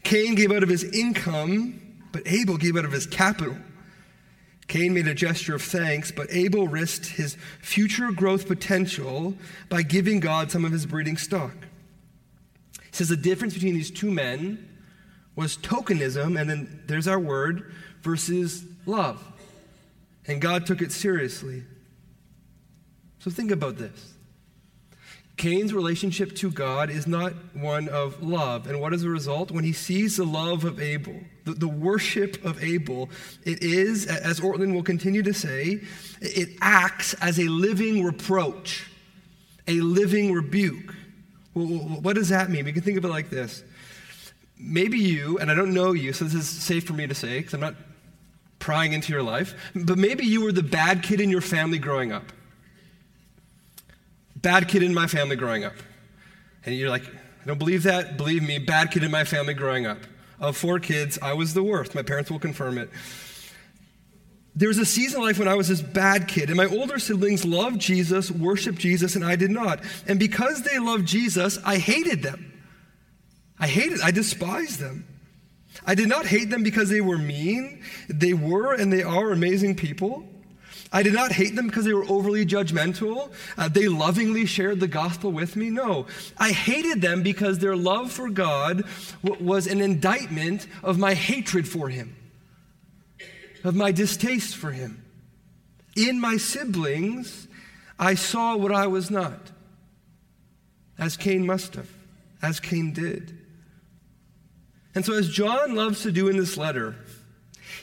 Cain 0.03 0.35
gave 0.35 0.51
out 0.51 0.63
of 0.63 0.69
his 0.69 0.85
income, 0.85 1.81
but 2.13 2.23
Abel 2.27 2.57
gave 2.57 2.77
out 2.77 2.85
of 2.85 2.93
his 2.93 3.07
capital. 3.07 3.57
Cain 4.67 4.95
made 4.95 5.09
a 5.09 5.15
gesture 5.15 5.57
of 5.57 5.63
thanks, 5.63 6.13
but 6.13 6.29
Abel 6.31 6.69
risked 6.69 7.07
his 7.07 7.37
future 7.61 8.13
growth 8.13 8.47
potential 8.47 9.35
by 9.69 9.83
giving 9.83 10.21
God 10.21 10.51
some 10.51 10.65
of 10.65 10.71
his 10.71 10.87
breeding 10.87 11.17
stock. 11.17 11.55
He 12.75 12.97
says 12.97 13.09
the 13.09 13.17
difference 13.17 13.55
between 13.55 13.75
these 13.75 13.91
two 13.91 14.11
men 14.11 14.69
was 15.35 15.57
tokenism, 15.57 16.41
and 16.41 16.49
then 16.49 16.83
there's 16.87 17.09
our 17.09 17.19
word, 17.19 17.73
versus 18.03 18.65
love. 18.87 19.21
And 20.31 20.41
God 20.41 20.65
took 20.65 20.81
it 20.81 20.93
seriously. 20.93 21.65
So 23.19 23.33
think 23.33 23.51
about 23.51 23.79
this. 23.79 24.15
Cain's 25.37 25.75
relationship 25.75 26.37
to 26.37 26.51
God 26.53 26.89
is 26.89 27.09
not 27.09 27.33
one 27.55 27.89
of 27.89 28.23
love. 28.23 28.69
And 28.69 28.81
what 28.81 28.95
is 28.95 29.03
the 29.03 29.09
result? 29.09 29.51
When 29.51 29.65
he 29.65 29.73
sees 29.73 30.19
the 30.19 30.25
love 30.25 30.65
of 30.65 30.81
Abel, 30.81 31.19
the, 31.45 31.55
the, 31.55 31.67
worship 31.67 32.45
of 32.45 32.63
Abel, 32.63 33.11
it 33.45 33.63
is, 33.63 34.07
as 34.07 34.39
Ortlund 34.39 34.73
will 34.73 34.85
continue 34.85 35.23
to 35.23 35.35
say, 35.35 35.81
it 36.21 36.51
acts 36.61 37.15
as 37.15 37.41
a 37.41 37.49
living 37.49 38.05
reproach, 38.05 38.89
a 39.67 39.81
living 39.81 40.33
rebuke. 40.33 40.95
Well, 41.55 41.67
what 41.67 42.15
does 42.15 42.29
that 42.29 42.51
mean? 42.51 42.67
We 42.67 42.73
can 42.73 42.83
think 42.83 42.99
of 42.99 43.05
it 43.05 43.09
like 43.09 43.31
this. 43.31 43.65
Maybe 44.59 44.99
you, 44.99 45.39
and 45.39 45.51
I 45.51 45.55
don't 45.55 45.75
know 45.75 45.93
you, 45.93 46.13
so 46.13 46.25
this 46.25 46.35
is 46.35 46.49
safe 46.49 46.85
for 46.85 46.93
me 46.93 47.09
to 47.09 47.15
say 47.15 47.39
because 47.39 47.55
I'm 47.55 47.61
not 47.61 47.75
prying 48.61 48.93
into 48.93 49.13
your 49.13 49.23
life, 49.23 49.55
but 49.75 49.99
maybe 49.99 50.25
you 50.25 50.45
were 50.45 50.53
the 50.53 50.63
bad 50.63 51.03
kid 51.03 51.21
in 51.21 51.31
your 51.31 51.41
family 51.41 51.79
growing 51.79 52.13
up. 52.13 52.33
Bad 54.37 54.69
kid 54.69 54.83
in 54.83 54.95
my 54.95 55.07
family 55.07 55.37
growing 55.37 55.65
up. 55.65 55.75
And 56.65 56.75
you're 56.77 56.91
like, 56.91 57.05
I 57.05 57.47
don't 57.47 57.59
believe 57.59 57.83
that. 57.83 58.17
Believe 58.17 58.47
me, 58.47 58.59
bad 58.59 58.91
kid 58.91 59.03
in 59.03 59.11
my 59.11 59.25
family 59.25 59.55
growing 59.55 59.87
up. 59.87 59.99
Of 60.39 60.57
four 60.57 60.79
kids, 60.79 61.19
I 61.21 61.33
was 61.35 61.53
the 61.53 61.63
worst. 61.63 61.95
My 61.95 62.03
parents 62.03 62.31
will 62.31 62.39
confirm 62.39 62.79
it. 62.79 62.91
There 64.55 64.69
was 64.69 64.79
a 64.79 64.85
season 64.85 65.21
of 65.21 65.27
life 65.27 65.39
when 65.39 65.49
I 65.49 65.55
was 65.55 65.69
this 65.69 65.81
bad 65.81 66.27
kid, 66.27 66.49
and 66.49 66.57
my 66.57 66.67
older 66.67 66.99
siblings 66.99 67.45
loved 67.45 67.81
Jesus, 67.81 68.31
worshiped 68.31 68.79
Jesus, 68.79 69.15
and 69.15 69.25
I 69.25 69.37
did 69.37 69.51
not. 69.51 69.81
And 70.07 70.19
because 70.19 70.63
they 70.63 70.79
loved 70.79 71.07
Jesus, 71.07 71.59
I 71.65 71.79
hated 71.79 72.23
them. 72.23 72.53
I 73.59 73.69
hated, 73.69 74.01
I 74.01 74.11
despised 74.11 74.81
them. 74.81 75.07
I 75.87 75.95
did 75.95 76.09
not 76.09 76.27
hate 76.27 76.51
them 76.51 76.63
because 76.63 76.89
they 76.89 77.01
were 77.01 77.19
mean. 77.19 77.83
They 78.09 78.35
were 78.35 78.75
and 78.75 78.93
they 78.93 79.03
are 79.03 79.31
amazing 79.33 79.77
people. 79.77 80.27
I 80.93 81.03
did 81.03 81.13
not 81.13 81.31
hate 81.31 81.55
them 81.55 81.69
because 81.69 81.85
they 81.85 81.93
were 81.93 82.09
overly 82.09 82.45
judgmental. 82.45 83.31
Uh, 83.57 83.69
they 83.69 83.87
lovingly 83.87 84.45
shared 84.45 84.81
the 84.81 84.89
gospel 84.89 85.31
with 85.31 85.55
me. 85.55 85.71
No. 85.71 86.07
I 86.37 86.51
hated 86.51 87.01
them 87.01 87.23
because 87.23 87.59
their 87.59 87.77
love 87.77 88.11
for 88.11 88.29
God 88.29 88.83
w- 89.23 89.45
was 89.45 89.69
an 89.69 89.81
indictment 89.81 90.67
of 90.83 90.99
my 90.99 91.15
hatred 91.15 91.69
for 91.69 91.89
Him, 91.89 92.17
of 93.63 93.77
my 93.77 93.93
distaste 93.93 94.57
for 94.57 94.73
Him. 94.73 95.05
In 95.95 96.21
my 96.21 96.37
siblings, 96.37 97.47
I 97.99 98.15
saw 98.15 98.57
what 98.57 98.73
I 98.73 98.89
was 98.89 99.11
not, 99.11 99.53
as 100.99 101.17
Cain 101.17 101.47
must 101.47 101.77
have, 101.77 101.91
as 102.43 102.59
Cain 102.59 102.93
did. 102.93 103.40
And 104.95 105.05
so, 105.05 105.15
as 105.15 105.29
John 105.29 105.75
loves 105.75 106.03
to 106.03 106.13
do 106.13 106.29
in 106.29 106.37
this 106.37 106.57
letter, 106.57 106.97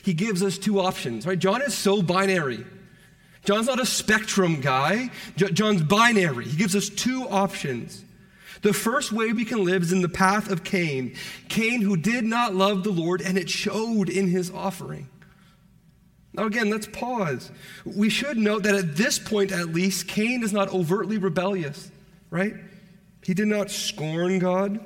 he 0.02 0.14
gives 0.14 0.42
us 0.42 0.58
two 0.58 0.80
options, 0.80 1.26
right? 1.26 1.38
John 1.38 1.62
is 1.62 1.74
so 1.74 2.02
binary. 2.02 2.64
John's 3.44 3.66
not 3.66 3.80
a 3.80 3.86
spectrum 3.86 4.60
guy. 4.60 5.10
John's 5.36 5.82
binary. 5.82 6.44
He 6.44 6.56
gives 6.56 6.76
us 6.76 6.88
two 6.88 7.26
options. 7.28 8.04
The 8.62 8.72
first 8.72 9.12
way 9.12 9.32
we 9.32 9.44
can 9.44 9.64
live 9.64 9.82
is 9.82 9.92
in 9.92 10.02
the 10.02 10.08
path 10.08 10.50
of 10.50 10.64
Cain. 10.64 11.14
Cain, 11.48 11.80
who 11.80 11.96
did 11.96 12.24
not 12.24 12.54
love 12.54 12.84
the 12.84 12.90
Lord, 12.90 13.22
and 13.22 13.38
it 13.38 13.48
showed 13.48 14.08
in 14.08 14.28
his 14.28 14.50
offering. 14.50 15.08
Now, 16.34 16.44
again, 16.44 16.68
let's 16.68 16.86
pause. 16.86 17.50
We 17.84 18.10
should 18.10 18.36
note 18.36 18.64
that 18.64 18.74
at 18.74 18.96
this 18.96 19.18
point, 19.18 19.52
at 19.52 19.68
least, 19.68 20.08
Cain 20.08 20.42
is 20.42 20.52
not 20.52 20.72
overtly 20.72 21.18
rebellious, 21.18 21.90
right? 22.30 22.54
He 23.22 23.34
did 23.34 23.48
not 23.48 23.70
scorn 23.70 24.38
God, 24.38 24.80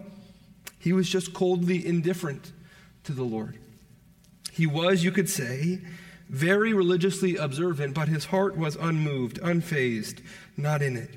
he 0.82 0.92
was 0.92 1.08
just 1.08 1.32
coldly 1.32 1.86
indifferent 1.86 2.50
to 3.04 3.12
the 3.12 3.22
Lord. 3.22 3.56
He 4.50 4.66
was, 4.66 5.04
you 5.04 5.12
could 5.12 5.28
say, 5.28 5.80
very 6.28 6.74
religiously 6.74 7.36
observant, 7.36 7.94
but 7.94 8.08
his 8.08 8.26
heart 8.26 8.56
was 8.56 8.74
unmoved, 8.74 9.40
unfazed, 9.40 10.18
not 10.56 10.82
in 10.82 10.96
it. 10.96 11.10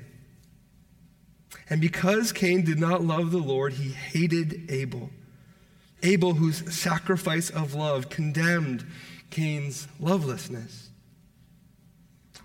And 1.68 1.80
because 1.80 2.30
Cain 2.30 2.64
did 2.64 2.78
not 2.78 3.02
love 3.02 3.32
the 3.32 3.38
Lord, 3.38 3.72
he 3.72 3.90
hated 3.90 4.70
Abel. 4.70 5.10
Abel, 6.04 6.34
whose 6.34 6.72
sacrifice 6.72 7.50
of 7.50 7.74
love 7.74 8.08
condemned 8.08 8.86
Cain's 9.30 9.88
lovelessness. 9.98 10.85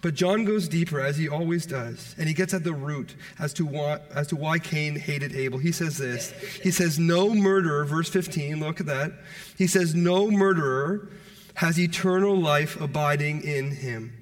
But 0.01 0.15
John 0.15 0.45
goes 0.45 0.67
deeper, 0.67 0.99
as 0.99 1.15
he 1.17 1.29
always 1.29 1.67
does, 1.67 2.15
and 2.17 2.27
he 2.27 2.33
gets 2.33 2.55
at 2.55 2.63
the 2.63 2.73
root 2.73 3.15
as 3.37 3.53
to, 3.53 3.65
why, 3.65 3.99
as 4.15 4.27
to 4.27 4.35
why 4.35 4.57
Cain 4.57 4.95
hated 4.95 5.35
Abel. 5.35 5.59
He 5.59 5.71
says 5.71 5.97
this 5.97 6.31
He 6.63 6.71
says, 6.71 6.97
No 6.97 7.33
murderer, 7.33 7.85
verse 7.85 8.09
15, 8.09 8.59
look 8.59 8.79
at 8.79 8.87
that. 8.87 9.11
He 9.57 9.67
says, 9.67 9.93
No 9.93 10.31
murderer 10.31 11.09
has 11.55 11.79
eternal 11.79 12.35
life 12.35 12.79
abiding 12.81 13.43
in 13.43 13.71
him. 13.71 14.17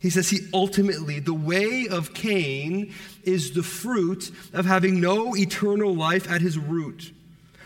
He 0.00 0.08
says 0.08 0.30
he 0.30 0.48
ultimately, 0.54 1.20
the 1.20 1.34
way 1.34 1.86
of 1.86 2.14
Cain 2.14 2.94
is 3.22 3.52
the 3.52 3.62
fruit 3.62 4.30
of 4.54 4.64
having 4.64 4.98
no 4.98 5.36
eternal 5.36 5.94
life 5.94 6.30
at 6.30 6.40
his 6.40 6.56
root. 6.56 7.12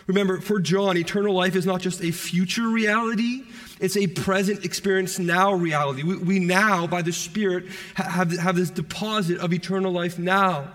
Remember, 0.08 0.40
for 0.40 0.58
John, 0.60 0.96
eternal 0.96 1.32
life 1.32 1.54
is 1.54 1.64
not 1.64 1.80
just 1.80 2.02
a 2.02 2.10
future 2.10 2.68
reality, 2.68 3.44
it's 3.80 3.96
a 3.96 4.06
present 4.06 4.64
experience 4.64 5.18
now 5.18 5.52
reality. 5.52 6.02
We, 6.02 6.16
we 6.16 6.38
now, 6.38 6.86
by 6.86 7.02
the 7.02 7.12
Spirit, 7.12 7.66
have, 7.94 8.30
have 8.38 8.56
this 8.56 8.70
deposit 8.70 9.38
of 9.38 9.52
eternal 9.52 9.92
life 9.92 10.18
now. 10.18 10.68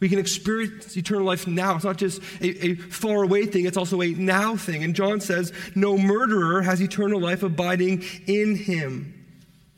We 0.00 0.08
can 0.08 0.18
experience 0.18 0.96
eternal 0.96 1.24
life 1.24 1.46
now. 1.46 1.76
It's 1.76 1.84
not 1.84 1.96
just 1.96 2.20
a, 2.40 2.66
a 2.66 2.74
far 2.74 3.22
away 3.22 3.46
thing, 3.46 3.66
it's 3.66 3.76
also 3.76 4.02
a 4.02 4.08
now 4.08 4.56
thing. 4.56 4.82
And 4.82 4.96
John 4.96 5.20
says, 5.20 5.52
No 5.76 5.96
murderer 5.96 6.62
has 6.62 6.82
eternal 6.82 7.20
life 7.20 7.44
abiding 7.44 8.02
in 8.26 8.56
him. 8.56 9.22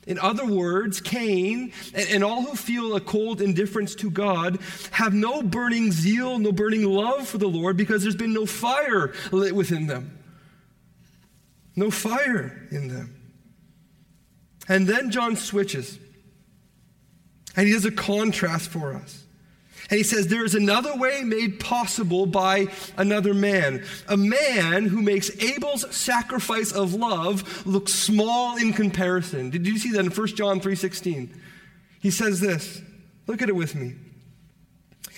In 0.06 0.18
other 0.18 0.46
words, 0.46 1.00
Cain 1.00 1.72
and, 1.94 2.08
and, 2.10 2.24
all 2.24 2.42
who 2.42 2.56
feel 2.56 2.94
a 2.94 3.00
cold 3.00 3.40
indifference 3.40 3.94
to 3.96 4.10
God 4.10 4.58
have 4.92 5.14
no 5.14 5.42
burning 5.42 5.92
zeal, 5.92 6.38
no 6.38 6.52
burning 6.52 6.84
love 6.84 7.26
for 7.26 7.38
the 7.38 7.48
Lord 7.48 7.76
because 7.76 8.02
there's 8.02 8.16
been 8.16 8.34
no 8.34 8.46
fire 8.46 9.14
lit 9.32 9.54
within 9.54 9.86
them. 9.86 10.13
No 11.76 11.90
fire 11.90 12.66
in 12.70 12.88
them. 12.88 13.20
And 14.68 14.86
then 14.86 15.10
John 15.10 15.36
switches 15.36 15.98
and 17.56 17.66
he 17.66 17.72
does 17.72 17.84
a 17.84 17.92
contrast 17.92 18.70
for 18.70 18.94
us. 18.94 19.24
And 19.90 19.98
he 19.98 20.02
says, 20.02 20.28
There 20.28 20.44
is 20.44 20.54
another 20.54 20.96
way 20.96 21.22
made 21.24 21.60
possible 21.60 22.26
by 22.26 22.68
another 22.96 23.34
man. 23.34 23.84
A 24.08 24.16
man 24.16 24.86
who 24.86 25.02
makes 25.02 25.30
Abel's 25.42 25.94
sacrifice 25.94 26.72
of 26.72 26.94
love 26.94 27.66
look 27.66 27.88
small 27.88 28.56
in 28.56 28.72
comparison. 28.72 29.50
Did 29.50 29.66
you 29.66 29.78
see 29.78 29.90
that 29.92 30.00
in 30.00 30.10
1 30.10 30.26
John 30.28 30.60
3.16? 30.60 31.28
He 32.00 32.10
says 32.10 32.40
this. 32.40 32.80
Look 33.26 33.42
at 33.42 33.48
it 33.48 33.56
with 33.56 33.74
me. 33.74 33.94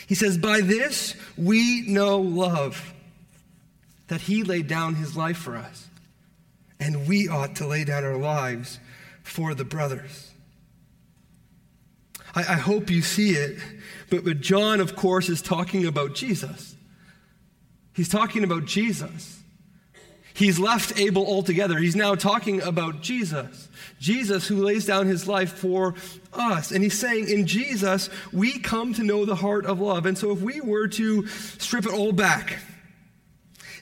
He 0.09 0.15
says, 0.15 0.37
By 0.37 0.61
this 0.61 1.15
we 1.37 1.85
know 1.87 2.21
love, 2.21 2.93
that 4.09 4.23
he 4.23 4.43
laid 4.43 4.67
down 4.67 4.97
his 4.97 5.17
life 5.17 5.39
for 5.39 5.57
us. 5.57 5.86
And 6.79 7.07
we 7.09 7.29
ought 7.29 7.57
to 7.57 7.67
lay 7.67 7.85
down 7.85 8.05
our 8.05 8.17
lives 8.17 8.79
for 9.23 9.55
the 9.55 9.65
brothers. 9.65 10.31
I, 12.35 12.41
I 12.41 12.57
hope 12.57 12.91
you 12.91 13.03
see 13.03 13.31
it 13.31 13.59
but, 14.11 14.25
but 14.25 14.41
John, 14.41 14.81
of 14.81 14.97
course, 14.97 15.29
is 15.29 15.43
talking 15.43 15.87
about 15.87 16.15
Jesus. 16.15 16.77
He's 17.95 18.09
talking 18.09 18.45
about 18.45 18.67
Jesus. 18.67 19.41
He's 20.35 20.59
left 20.59 20.99
Abel 20.99 21.27
altogether. 21.27 21.79
He's 21.79 21.97
now 21.97 22.15
talking 22.15 22.61
about 22.61 23.01
Jesus. 23.01 23.69
Jesus, 23.99 24.47
who 24.47 24.57
lays 24.57 24.85
down 24.85 25.07
his 25.07 25.27
life 25.27 25.55
for 25.55 25.95
us. 26.35 26.71
And 26.73 26.83
he's 26.85 26.99
saying, 26.99 27.29
in 27.29 27.47
Jesus, 27.47 28.11
we 28.33 28.59
come 28.59 28.93
to 28.95 29.03
know 29.03 29.25
the 29.25 29.35
heart 29.35 29.65
of 29.65 29.81
love. 29.81 30.05
And 30.05 30.17
so, 30.17 30.33
if 30.33 30.41
we 30.41 30.61
were 30.61 30.89
to 30.89 31.27
strip 31.27 31.87
it 31.87 31.93
all 31.93 32.13
back, 32.13 32.59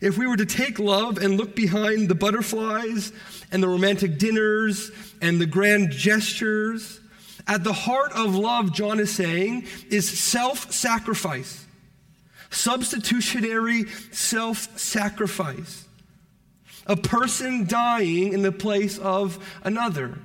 if 0.00 0.18
we 0.18 0.26
were 0.26 0.36
to 0.36 0.46
take 0.46 0.78
love 0.78 1.18
and 1.18 1.36
look 1.36 1.54
behind 1.54 2.08
the 2.08 2.14
butterflies 2.14 3.12
and 3.50 3.62
the 3.62 3.68
romantic 3.68 4.18
dinners 4.18 4.90
and 5.20 5.40
the 5.40 5.46
grand 5.46 5.90
gestures, 5.90 7.00
at 7.46 7.62
the 7.62 7.72
heart 7.72 8.12
of 8.12 8.34
love, 8.34 8.72
John 8.72 8.98
is 9.00 9.14
saying, 9.14 9.66
is 9.90 10.08
self 10.08 10.72
sacrifice. 10.72 11.66
substitutionary 12.50 13.84
self 14.12 14.78
sacrifice, 14.78 15.86
a 16.86 16.96
person 16.96 17.66
dying 17.66 18.32
in 18.32 18.42
the 18.42 18.52
place 18.52 18.98
of 18.98 19.38
another. 19.62 20.18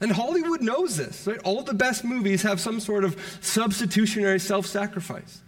And 0.00 0.10
Hollywood 0.10 0.62
knows 0.62 0.96
this, 0.96 1.26
right? 1.26 1.38
All 1.44 1.62
the 1.62 1.74
best 1.74 2.04
movies 2.04 2.42
have 2.42 2.58
some 2.58 2.80
sort 2.80 3.04
of 3.04 3.38
substitutionary 3.42 4.40
self 4.40 4.66
sacrifice. 4.66 5.42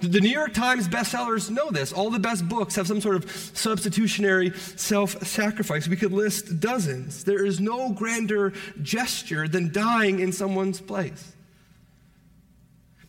The 0.00 0.20
New 0.20 0.30
York 0.30 0.54
Times 0.54 0.88
bestsellers 0.88 1.50
know 1.50 1.70
this. 1.70 1.92
All 1.92 2.10
the 2.10 2.18
best 2.18 2.48
books 2.48 2.74
have 2.76 2.86
some 2.86 3.02
sort 3.02 3.16
of 3.16 3.30
substitutionary 3.30 4.52
self 4.76 5.26
sacrifice. 5.26 5.88
We 5.88 5.96
could 5.96 6.12
list 6.12 6.58
dozens. 6.58 7.24
There 7.24 7.44
is 7.44 7.60
no 7.60 7.90
grander 7.92 8.54
gesture 8.80 9.46
than 9.46 9.72
dying 9.72 10.20
in 10.20 10.32
someone's 10.32 10.80
place. 10.80 11.32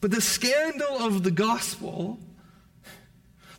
But 0.01 0.11
the 0.11 0.19
scandal 0.19 0.97
of 0.97 1.23
the 1.23 1.31
gospel, 1.31 2.19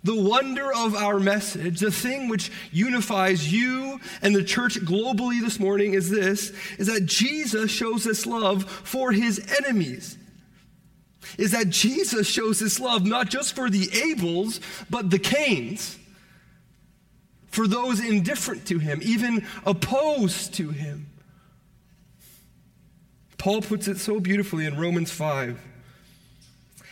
the 0.04 0.20
wonder 0.20 0.70
of 0.70 0.94
our 0.94 1.18
message, 1.18 1.80
the 1.80 1.90
thing 1.90 2.28
which 2.28 2.50
unifies 2.70 3.50
you 3.50 3.98
and 4.20 4.34
the 4.34 4.44
church 4.44 4.78
globally 4.80 5.40
this 5.40 5.58
morning 5.58 5.94
is 5.94 6.10
this 6.10 6.52
is 6.78 6.88
that 6.88 7.06
Jesus 7.06 7.70
shows 7.70 8.04
this 8.04 8.26
love 8.26 8.68
for 8.68 9.12
his 9.12 9.38
enemies 9.58 10.18
is 11.38 11.52
that 11.52 11.70
Jesus 11.70 12.26
shows 12.26 12.58
his 12.58 12.80
love 12.80 13.06
not 13.06 13.30
just 13.30 13.54
for 13.54 13.70
the 13.70 13.86
Abels, 13.86 14.60
but 14.90 15.10
the 15.10 15.18
Cains, 15.18 15.98
for 17.48 17.66
those 17.66 18.00
indifferent 18.00 18.66
to 18.66 18.78
him, 18.78 19.00
even 19.02 19.46
opposed 19.66 20.54
to 20.54 20.70
him. 20.70 21.06
Paul 23.38 23.60
puts 23.60 23.88
it 23.88 23.98
so 23.98 24.20
beautifully 24.20 24.66
in 24.66 24.78
Romans 24.78 25.10
5. 25.10 25.60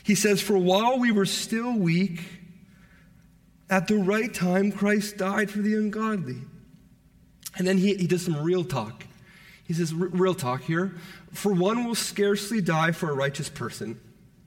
He 0.03 0.15
says, 0.15 0.41
For 0.41 0.59
while 0.59 0.99
we 0.99 1.13
were 1.13 1.27
still 1.27 1.73
weak, 1.73 2.23
at 3.71 3.87
the 3.87 3.97
right 3.97 4.35
time, 4.35 4.73
Christ 4.73 5.17
died 5.17 5.51
for 5.51 5.59
the 5.59 5.77
ungodly. 5.77 6.39
And 7.57 7.67
then 7.67 7.79
he, 7.79 7.95
he 7.95 8.07
does 8.07 8.25
some 8.25 8.43
real 8.43 8.65
talk. 8.65 9.05
He 9.65 9.75
says, 9.75 9.95
Real 9.95 10.35
talk 10.35 10.63
here. 10.63 10.97
For 11.33 11.53
one 11.53 11.85
will 11.85 11.95
scarcely 11.95 12.61
die 12.61 12.91
for 12.91 13.11
a 13.11 13.15
righteous 13.15 13.49
person 13.49 14.01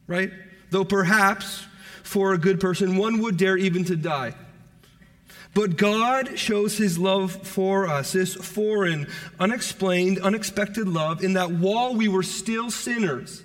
right? 0.08 0.32
Though 0.70 0.86
perhaps 0.86 1.66
for 2.04 2.34
a 2.34 2.38
good 2.38 2.60
person, 2.60 2.98
one 2.98 3.20
would 3.20 3.38
dare 3.38 3.58
even 3.58 3.86
to 3.86 3.96
die. 3.96 4.36
But 5.54 5.78
God 5.78 6.40
shows 6.40 6.78
his 6.78 6.98
love 6.98 7.32
for 7.32 7.88
us, 7.88 8.14
this 8.14 8.34
foreign, 8.34 9.08
unexplained, 9.40 10.20
unexpected 10.20 10.88
love, 10.88 11.24
in 11.24 11.34
that 11.34 11.52
while 11.52 11.96
we 11.96 12.08
were 12.08 12.24
still 12.24 12.72
sinners, 12.72 13.44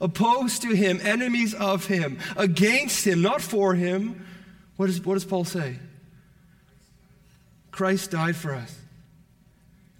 opposed 0.00 0.62
to 0.62 0.74
him, 0.74 1.00
enemies 1.02 1.54
of 1.54 1.86
him, 1.86 2.18
against 2.36 3.06
him, 3.06 3.22
not 3.22 3.40
for 3.40 3.74
him, 3.74 4.26
what, 4.76 4.90
is, 4.90 5.02
what 5.04 5.14
does 5.14 5.24
Paul 5.24 5.44
say? 5.44 5.78
Christ 7.70 8.10
died 8.10 8.36
for 8.36 8.54
us. 8.54 8.78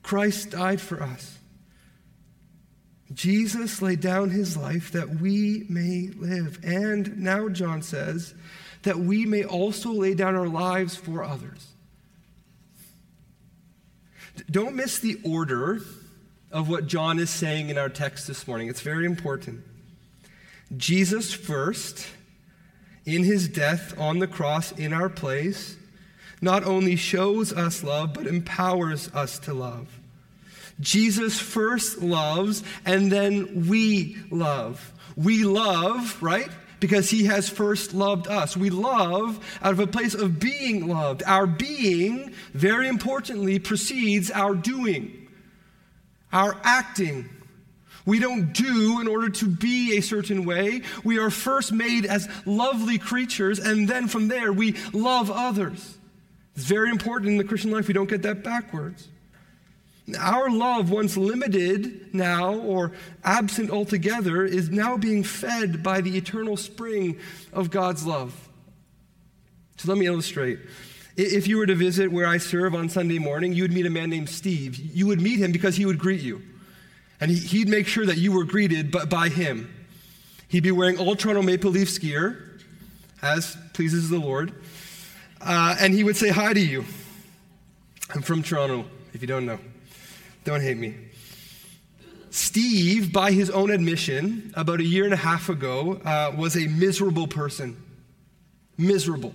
Christ 0.02 0.50
died 0.50 0.80
for 0.80 1.02
us. 1.02 1.35
Jesus 3.16 3.80
laid 3.80 4.00
down 4.00 4.28
his 4.28 4.58
life 4.58 4.92
that 4.92 5.08
we 5.08 5.64
may 5.70 6.10
live. 6.16 6.60
And 6.62 7.18
now, 7.18 7.48
John 7.48 7.80
says, 7.80 8.34
that 8.82 8.98
we 8.98 9.24
may 9.24 9.42
also 9.42 9.90
lay 9.90 10.14
down 10.14 10.36
our 10.36 10.46
lives 10.46 10.96
for 10.96 11.24
others. 11.24 11.66
Don't 14.50 14.76
miss 14.76 14.98
the 14.98 15.18
order 15.24 15.80
of 16.52 16.68
what 16.68 16.86
John 16.86 17.18
is 17.18 17.30
saying 17.30 17.70
in 17.70 17.78
our 17.78 17.88
text 17.88 18.26
this 18.26 18.46
morning. 18.46 18.68
It's 18.68 18.82
very 18.82 19.06
important. 19.06 19.64
Jesus 20.76 21.32
first, 21.32 22.06
in 23.06 23.24
his 23.24 23.48
death 23.48 23.98
on 23.98 24.18
the 24.18 24.26
cross 24.26 24.72
in 24.72 24.92
our 24.92 25.08
place, 25.08 25.76
not 26.42 26.64
only 26.64 26.96
shows 26.96 27.50
us 27.50 27.82
love, 27.82 28.12
but 28.12 28.26
empowers 28.26 29.08
us 29.14 29.38
to 29.38 29.54
love. 29.54 29.88
Jesus 30.80 31.38
first 31.38 32.02
loves, 32.02 32.62
and 32.84 33.10
then 33.10 33.66
we 33.68 34.16
love. 34.30 34.92
We 35.16 35.44
love, 35.44 36.22
right? 36.22 36.50
Because 36.80 37.08
he 37.08 37.24
has 37.24 37.48
first 37.48 37.94
loved 37.94 38.28
us. 38.28 38.56
We 38.56 38.68
love 38.68 39.58
out 39.62 39.72
of 39.72 39.80
a 39.80 39.86
place 39.86 40.14
of 40.14 40.38
being 40.38 40.88
loved. 40.88 41.22
Our 41.24 41.46
being, 41.46 42.34
very 42.52 42.88
importantly, 42.88 43.58
precedes 43.58 44.30
our 44.30 44.54
doing, 44.54 45.28
our 46.32 46.54
acting. 46.62 47.30
We 48.04 48.18
don't 48.18 48.52
do 48.52 49.00
in 49.00 49.08
order 49.08 49.30
to 49.30 49.46
be 49.46 49.96
a 49.96 50.02
certain 50.02 50.44
way. 50.44 50.82
We 51.02 51.18
are 51.18 51.30
first 51.30 51.72
made 51.72 52.04
as 52.04 52.28
lovely 52.44 52.98
creatures, 52.98 53.58
and 53.58 53.88
then 53.88 54.06
from 54.06 54.28
there 54.28 54.52
we 54.52 54.76
love 54.92 55.30
others. 55.30 55.96
It's 56.54 56.66
very 56.66 56.90
important 56.90 57.30
in 57.30 57.38
the 57.38 57.44
Christian 57.44 57.70
life. 57.70 57.88
We 57.88 57.94
don't 57.94 58.08
get 58.08 58.22
that 58.22 58.44
backwards. 58.44 59.08
Our 60.18 60.50
love, 60.50 60.90
once 60.90 61.16
limited 61.16 62.14
now 62.14 62.54
or 62.54 62.92
absent 63.24 63.70
altogether, 63.70 64.44
is 64.44 64.70
now 64.70 64.96
being 64.96 65.24
fed 65.24 65.82
by 65.82 66.00
the 66.00 66.16
eternal 66.16 66.56
spring 66.56 67.18
of 67.52 67.70
God's 67.70 68.06
love. 68.06 68.48
So 69.78 69.88
let 69.88 69.98
me 69.98 70.06
illustrate. 70.06 70.60
If 71.16 71.48
you 71.48 71.56
were 71.56 71.66
to 71.66 71.74
visit 71.74 72.12
where 72.12 72.26
I 72.26 72.38
serve 72.38 72.74
on 72.74 72.88
Sunday 72.88 73.18
morning, 73.18 73.52
you 73.52 73.64
would 73.64 73.72
meet 73.72 73.86
a 73.86 73.90
man 73.90 74.10
named 74.10 74.28
Steve. 74.28 74.76
You 74.76 75.06
would 75.08 75.20
meet 75.20 75.38
him 75.38 75.50
because 75.50 75.74
he 75.76 75.86
would 75.86 75.98
greet 75.98 76.20
you. 76.20 76.42
And 77.20 77.30
he'd 77.30 77.68
make 77.68 77.86
sure 77.86 78.06
that 78.06 78.18
you 78.18 78.32
were 78.32 78.44
greeted 78.44 78.94
by 79.08 79.28
him. 79.28 79.72
He'd 80.48 80.62
be 80.62 80.70
wearing 80.72 80.98
old 80.98 81.18
Toronto 81.18 81.42
Maple 81.42 81.70
Leafs 81.70 81.98
gear, 81.98 82.58
as 83.22 83.56
pleases 83.72 84.08
the 84.10 84.18
Lord. 84.18 84.52
Uh, 85.40 85.74
and 85.80 85.92
he 85.92 86.04
would 86.04 86.16
say 86.16 86.28
hi 86.28 86.52
to 86.52 86.60
you. 86.60 86.84
I'm 88.14 88.22
from 88.22 88.42
Toronto, 88.42 88.84
if 89.12 89.20
you 89.22 89.26
don't 89.26 89.46
know. 89.46 89.58
Don't 90.46 90.60
hate 90.60 90.76
me. 90.76 90.94
Steve, 92.30 93.12
by 93.12 93.32
his 93.32 93.50
own 93.50 93.72
admission, 93.72 94.52
about 94.54 94.78
a 94.78 94.84
year 94.84 95.04
and 95.04 95.12
a 95.12 95.16
half 95.16 95.48
ago, 95.48 96.00
uh, 96.04 96.32
was 96.38 96.56
a 96.56 96.68
miserable 96.68 97.26
person. 97.26 97.76
Miserable. 98.78 99.34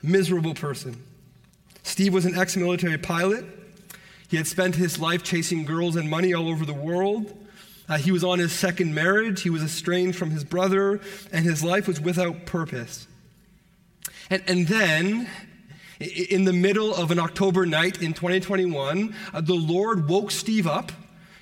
Miserable 0.00 0.54
person. 0.54 1.02
Steve 1.82 2.14
was 2.14 2.24
an 2.24 2.38
ex 2.38 2.56
military 2.56 2.98
pilot. 2.98 3.44
He 4.28 4.36
had 4.36 4.46
spent 4.46 4.76
his 4.76 5.00
life 5.00 5.24
chasing 5.24 5.64
girls 5.64 5.96
and 5.96 6.08
money 6.08 6.32
all 6.34 6.48
over 6.48 6.64
the 6.64 6.72
world. 6.72 7.36
Uh, 7.88 7.98
he 7.98 8.12
was 8.12 8.22
on 8.22 8.38
his 8.38 8.52
second 8.52 8.94
marriage. 8.94 9.42
He 9.42 9.50
was 9.50 9.60
estranged 9.60 10.16
from 10.16 10.30
his 10.30 10.44
brother, 10.44 11.00
and 11.32 11.44
his 11.44 11.64
life 11.64 11.88
was 11.88 12.00
without 12.00 12.46
purpose. 12.46 13.08
And, 14.30 14.44
and 14.46 14.68
then, 14.68 15.28
in 16.00 16.44
the 16.44 16.52
middle 16.52 16.94
of 16.94 17.10
an 17.10 17.18
October 17.18 17.66
night 17.66 18.00
in 18.00 18.14
2021, 18.14 19.14
uh, 19.34 19.40
the 19.40 19.54
Lord 19.54 20.08
woke 20.08 20.30
Steve 20.30 20.66
up, 20.66 20.92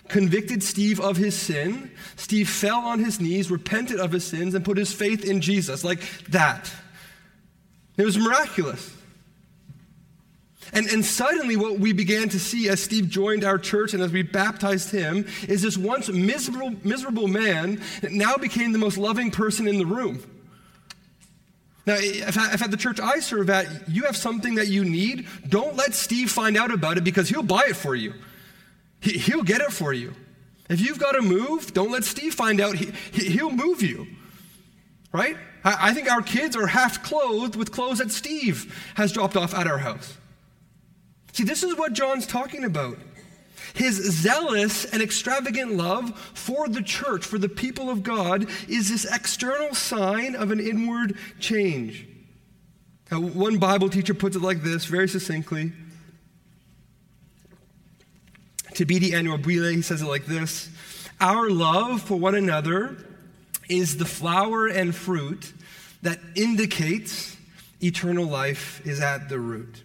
convicted 0.09 0.63
Steve 0.63 1.01
of 1.01 1.17
his 1.17 1.37
sin. 1.37 1.91
Steve 2.17 2.49
fell 2.49 2.81
on 2.81 2.99
his 2.99 3.21
knees, 3.21 3.51
repented 3.51 4.01
of 4.01 4.11
his 4.11 4.25
sins, 4.25 4.55
and 4.55 4.65
put 4.65 4.77
his 4.77 4.93
faith 4.93 5.25
in 5.25 5.41
Jesus 5.41 5.85
like 5.85 6.01
that. 6.31 6.71
It 7.97 8.05
was 8.05 8.19
miraculous. 8.19 8.95
And, 10.73 10.87
and 10.89 11.05
suddenly, 11.05 11.57
what 11.57 11.79
we 11.79 11.93
began 11.93 12.29
to 12.31 12.41
see 12.41 12.69
as 12.69 12.83
Steve 12.83 13.09
joined 13.09 13.45
our 13.45 13.59
church 13.59 13.95
and 13.95 14.03
as 14.03 14.13
we 14.13 14.23
baptized 14.23 14.91
him 14.91 15.27
is 15.49 15.63
this 15.63 15.79
once 15.79 16.09
miserable, 16.09 16.75
miserable 16.85 17.29
man 17.29 17.81
now 18.11 18.37
became 18.37 18.73
the 18.73 18.79
most 18.79 18.99
loving 18.99 19.31
person 19.31 19.67
in 19.67 19.79
the 19.79 19.87
room. 19.87 20.23
Now, 21.89 21.97
if, 21.97 22.37
if 22.37 22.63
at 22.63 22.71
the 22.71 22.77
church 22.77 23.01
I 23.01 23.19
serve 23.19 23.49
at, 23.49 23.89
you 23.89 24.03
have 24.03 24.15
something 24.15 24.57
that 24.57 24.69
you 24.69 24.85
need, 24.85 25.27
don't 25.49 25.75
let 25.75 25.95
Steve 25.95 26.31
find 26.31 26.55
out 26.55 26.71
about 26.71 26.99
it 26.99 27.03
because 27.03 27.31
he'll 27.31 27.43
buy 27.43 27.65
it 27.71 27.77
for 27.77 27.95
you. 27.95 28.13
He, 29.01 29.13
he'll 29.13 29.43
get 29.43 29.63
it 29.63 29.73
for 29.73 29.95
you. 29.95 30.13
If 30.69 30.83
you've 30.83 30.99
got 30.99 31.13
to 31.13 31.23
move, 31.23 31.73
don't 31.73 31.91
let 31.91 32.05
Steve 32.05 32.35
find 32.35 32.61
out. 32.61 32.75
He, 32.75 32.93
he'll 33.31 33.51
move 33.51 33.83
you. 33.83 34.07
Right? 35.13 35.39
I, 35.65 35.89
I 35.89 35.95
think 35.95 36.13
our 36.13 36.21
kids 36.21 36.57
are 36.57 36.67
half 36.67 37.03
clothed 37.03 37.57
with 37.57 37.73
clothes 37.73 38.01
that 38.01 38.11
Steve 38.11 38.93
has 38.97 39.11
dropped 39.11 39.35
off 39.39 39.55
at 39.55 39.67
our 39.67 39.79
house. 39.79 40.19
See, 41.33 41.45
this 41.45 41.63
is 41.63 41.75
what 41.75 41.95
John's 41.95 42.27
talking 42.27 42.65
about. 42.65 42.99
His 43.75 43.97
zealous 43.97 44.85
and 44.85 45.03
extravagant 45.03 45.75
love 45.75 46.19
for 46.35 46.69
the 46.69 46.83
church, 46.83 47.25
for 47.25 47.39
the 47.39 47.49
people 47.49 47.91
of 47.91 48.03
God, 48.03 48.49
is 48.69 48.89
this 48.89 49.05
external 49.05 49.75
sign 49.75 50.35
of 50.35 50.51
an 50.51 50.61
inward 50.61 51.17
change. 51.41 52.07
Now, 53.11 53.21
one 53.21 53.59
Bible 53.59 53.89
teacher 53.89 54.15
puts 54.15 54.37
it 54.37 54.43
like 54.43 54.63
this, 54.63 54.85
very 54.85 55.09
succinctly. 55.09 55.73
Thabiti 58.73 59.11
Anyabwile, 59.11 59.75
he 59.75 59.83
says 59.83 60.03
it 60.03 60.07
like 60.07 60.27
this 60.27 60.69
Our 61.21 61.51
love 61.51 62.03
for 62.03 62.19
one 62.19 62.35
another 62.35 62.97
is 63.69 63.97
the 63.97 64.05
flower 64.05 64.67
and 64.67 64.95
fruit 64.95 65.53
that 66.03 66.19
indicates 66.35 67.37
eternal 67.83 68.27
life 68.27 68.87
is 68.87 69.01
at 69.01 69.29
the 69.29 69.39
root. 69.39 69.83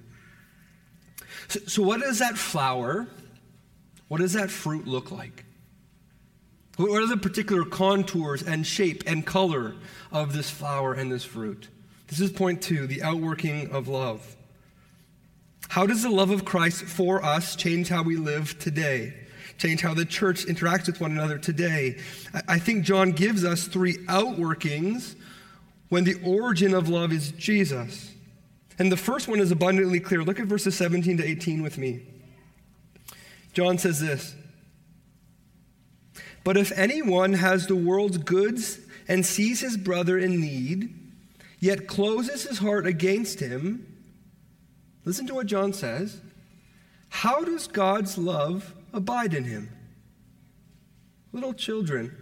So, 1.48 1.60
so 1.68 1.84
what 1.84 2.02
is 2.02 2.20
that 2.20 2.38
flower? 2.38 3.08
What 4.14 4.22
does 4.22 4.34
that 4.34 4.52
fruit 4.52 4.86
look 4.86 5.10
like? 5.10 5.44
What 6.76 7.02
are 7.02 7.08
the 7.08 7.18
particular 7.18 7.66
contours 7.66 8.44
and 8.44 8.64
shape 8.64 9.02
and 9.08 9.26
color 9.26 9.74
of 10.12 10.34
this 10.34 10.52
flower 10.52 10.94
and 10.94 11.12
this 11.12 11.26
fruit? 11.26 11.68
This 12.06 12.20
is 12.20 12.32
point 12.32 12.62
two 12.62 12.86
the 12.86 13.02
outworking 13.02 13.72
of 13.72 13.88
love. 13.88 14.36
How 15.68 15.88
does 15.88 16.04
the 16.04 16.12
love 16.12 16.30
of 16.30 16.46
Christ 16.46 16.84
for 16.84 17.26
us 17.26 17.56
change 17.56 17.90
how 17.90 18.04
we 18.04 18.16
live 18.16 18.60
today? 18.60 19.16
Change 19.58 19.82
how 19.82 19.96
the 19.96 20.06
church 20.06 20.46
interacts 20.46 20.86
with 20.86 21.02
one 21.02 21.10
another 21.10 21.40
today? 21.40 21.98
I 22.48 22.60
think 22.60 22.86
John 22.86 23.14
gives 23.14 23.44
us 23.44 23.66
three 23.66 23.98
outworkings 24.06 25.16
when 25.90 26.04
the 26.04 26.22
origin 26.24 26.76
of 26.76 26.88
love 26.88 27.12
is 27.12 27.32
Jesus. 27.32 28.12
And 28.78 28.92
the 28.92 28.96
first 28.96 29.28
one 29.28 29.40
is 29.40 29.50
abundantly 29.50 30.00
clear. 30.00 30.24
Look 30.24 30.40
at 30.40 30.46
verses 30.46 30.78
17 30.78 31.18
to 31.18 31.28
18 31.28 31.64
with 31.64 31.80
me. 31.80 32.13
John 33.54 33.78
says 33.78 34.00
this 34.00 34.36
But 36.44 36.58
if 36.58 36.72
anyone 36.78 37.34
has 37.34 37.68
the 37.68 37.76
world's 37.76 38.18
goods 38.18 38.80
and 39.08 39.26
sees 39.26 39.62
his 39.62 39.78
brother 39.78 40.18
in 40.18 40.42
need, 40.42 40.94
yet 41.60 41.88
closes 41.88 42.44
his 42.44 42.58
heart 42.58 42.86
against 42.86 43.40
him, 43.40 43.86
listen 45.06 45.28
to 45.28 45.36
what 45.36 45.48
John 45.48 45.72
says. 45.72 46.20
How 47.10 47.42
does 47.44 47.68
God's 47.68 48.18
love 48.18 48.74
abide 48.92 49.36
in 49.36 49.44
him? 49.44 49.70
Little 51.32 51.54
children, 51.54 52.16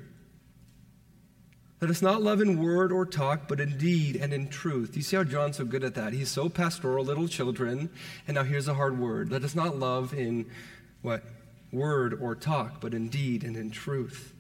let 1.81 1.89
us 1.89 2.01
not 2.01 2.21
love 2.21 2.41
in 2.41 2.61
word 2.61 2.91
or 2.91 3.07
talk, 3.07 3.47
but 3.47 3.59
in 3.59 3.77
deed 3.77 4.15
and 4.15 4.33
in 4.33 4.49
truth. 4.49 4.95
You 4.95 5.01
see 5.01 5.15
how 5.15 5.23
John's 5.23 5.57
so 5.57 5.65
good 5.65 5.83
at 5.83 5.95
that? 5.95 6.13
He's 6.13 6.29
so 6.29 6.47
pastoral, 6.47 7.03
little 7.03 7.27
children, 7.27 7.89
and 8.27 8.35
now 8.35 8.43
here's 8.43 8.67
a 8.67 8.75
hard 8.75 8.99
word. 8.99 9.31
Let 9.31 9.43
us 9.43 9.55
not 9.55 9.79
love 9.79 10.13
in 10.13 10.45
what? 11.01 11.23
Word 11.71 12.19
or 12.21 12.35
talk, 12.35 12.81
but 12.81 12.93
in 12.93 13.07
deed 13.09 13.43
and 13.43 13.55
in 13.55 13.71
truth. 13.71 14.33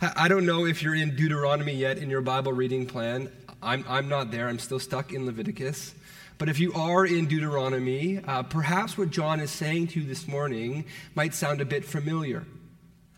I 0.00 0.28
don't 0.28 0.46
know 0.46 0.66
if 0.66 0.82
you're 0.82 0.94
in 0.94 1.14
Deuteronomy 1.14 1.74
yet 1.74 1.98
in 1.98 2.10
your 2.10 2.20
Bible 2.20 2.52
reading 2.52 2.86
plan. 2.86 3.30
I'm, 3.62 3.84
I'm 3.88 4.08
not 4.08 4.30
there, 4.30 4.48
I'm 4.48 4.58
still 4.58 4.80
stuck 4.80 5.12
in 5.12 5.26
Leviticus. 5.26 5.94
But 6.38 6.48
if 6.48 6.58
you 6.58 6.74
are 6.74 7.06
in 7.06 7.26
Deuteronomy, 7.26 8.18
uh, 8.18 8.42
perhaps 8.42 8.98
what 8.98 9.10
John 9.10 9.40
is 9.40 9.50
saying 9.50 9.88
to 9.88 10.00
you 10.00 10.06
this 10.06 10.28
morning 10.28 10.84
might 11.14 11.34
sound 11.34 11.60
a 11.60 11.64
bit 11.64 11.84
familiar. 11.84 12.44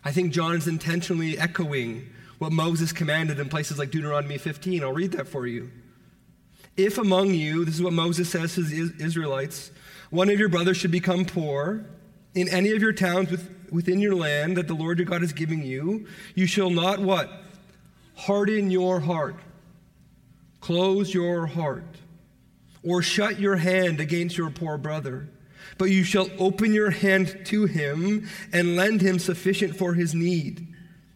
I 0.05 0.11
think 0.11 0.31
John 0.31 0.55
is 0.55 0.67
intentionally 0.67 1.37
echoing 1.37 2.07
what 2.37 2.53
Moses 2.53 2.93
commanded 2.93 3.39
in 3.39 3.49
places 3.49 3.77
like 3.77 3.91
Deuteronomy 3.91 4.37
15. 4.37 4.81
I'll 4.83 4.93
read 4.93 5.11
that 5.11 5.27
for 5.27 5.45
you. 5.45 5.69
If 6.77 6.97
among 6.97 7.33
you, 7.33 7.65
this 7.65 7.75
is 7.75 7.81
what 7.81 7.91
Moses 7.91 8.29
says 8.29 8.55
to 8.55 8.63
the 8.63 9.03
Israelites, 9.03 9.71
one 10.09 10.29
of 10.29 10.39
your 10.39 10.47
brothers 10.47 10.77
should 10.77 10.91
become 10.91 11.25
poor 11.25 11.85
in 12.35 12.47
any 12.49 12.71
of 12.71 12.81
your 12.81 12.93
towns 12.93 13.31
with, 13.31 13.49
within 13.71 13.99
your 13.99 14.15
land 14.15 14.57
that 14.57 14.67
the 14.67 14.73
Lord 14.73 14.99
your 14.99 15.05
God 15.05 15.23
is 15.23 15.33
giving 15.33 15.63
you, 15.63 16.07
you 16.35 16.45
shall 16.45 16.69
not 16.69 16.99
what? 16.99 17.31
Harden 18.15 18.69
your 18.69 18.99
heart. 18.99 19.35
Close 20.61 21.13
your 21.13 21.47
heart. 21.47 21.95
Or 22.83 23.01
shut 23.01 23.39
your 23.39 23.55
hand 23.55 23.99
against 23.99 24.37
your 24.37 24.49
poor 24.49 24.77
brother. 24.77 25.29
But 25.77 25.85
you 25.85 26.03
shall 26.03 26.29
open 26.37 26.73
your 26.73 26.89
hand 26.89 27.41
to 27.45 27.65
him 27.65 28.27
and 28.51 28.75
lend 28.75 29.01
him 29.01 29.19
sufficient 29.19 29.75
for 29.75 29.93
his 29.93 30.13
need, 30.13 30.67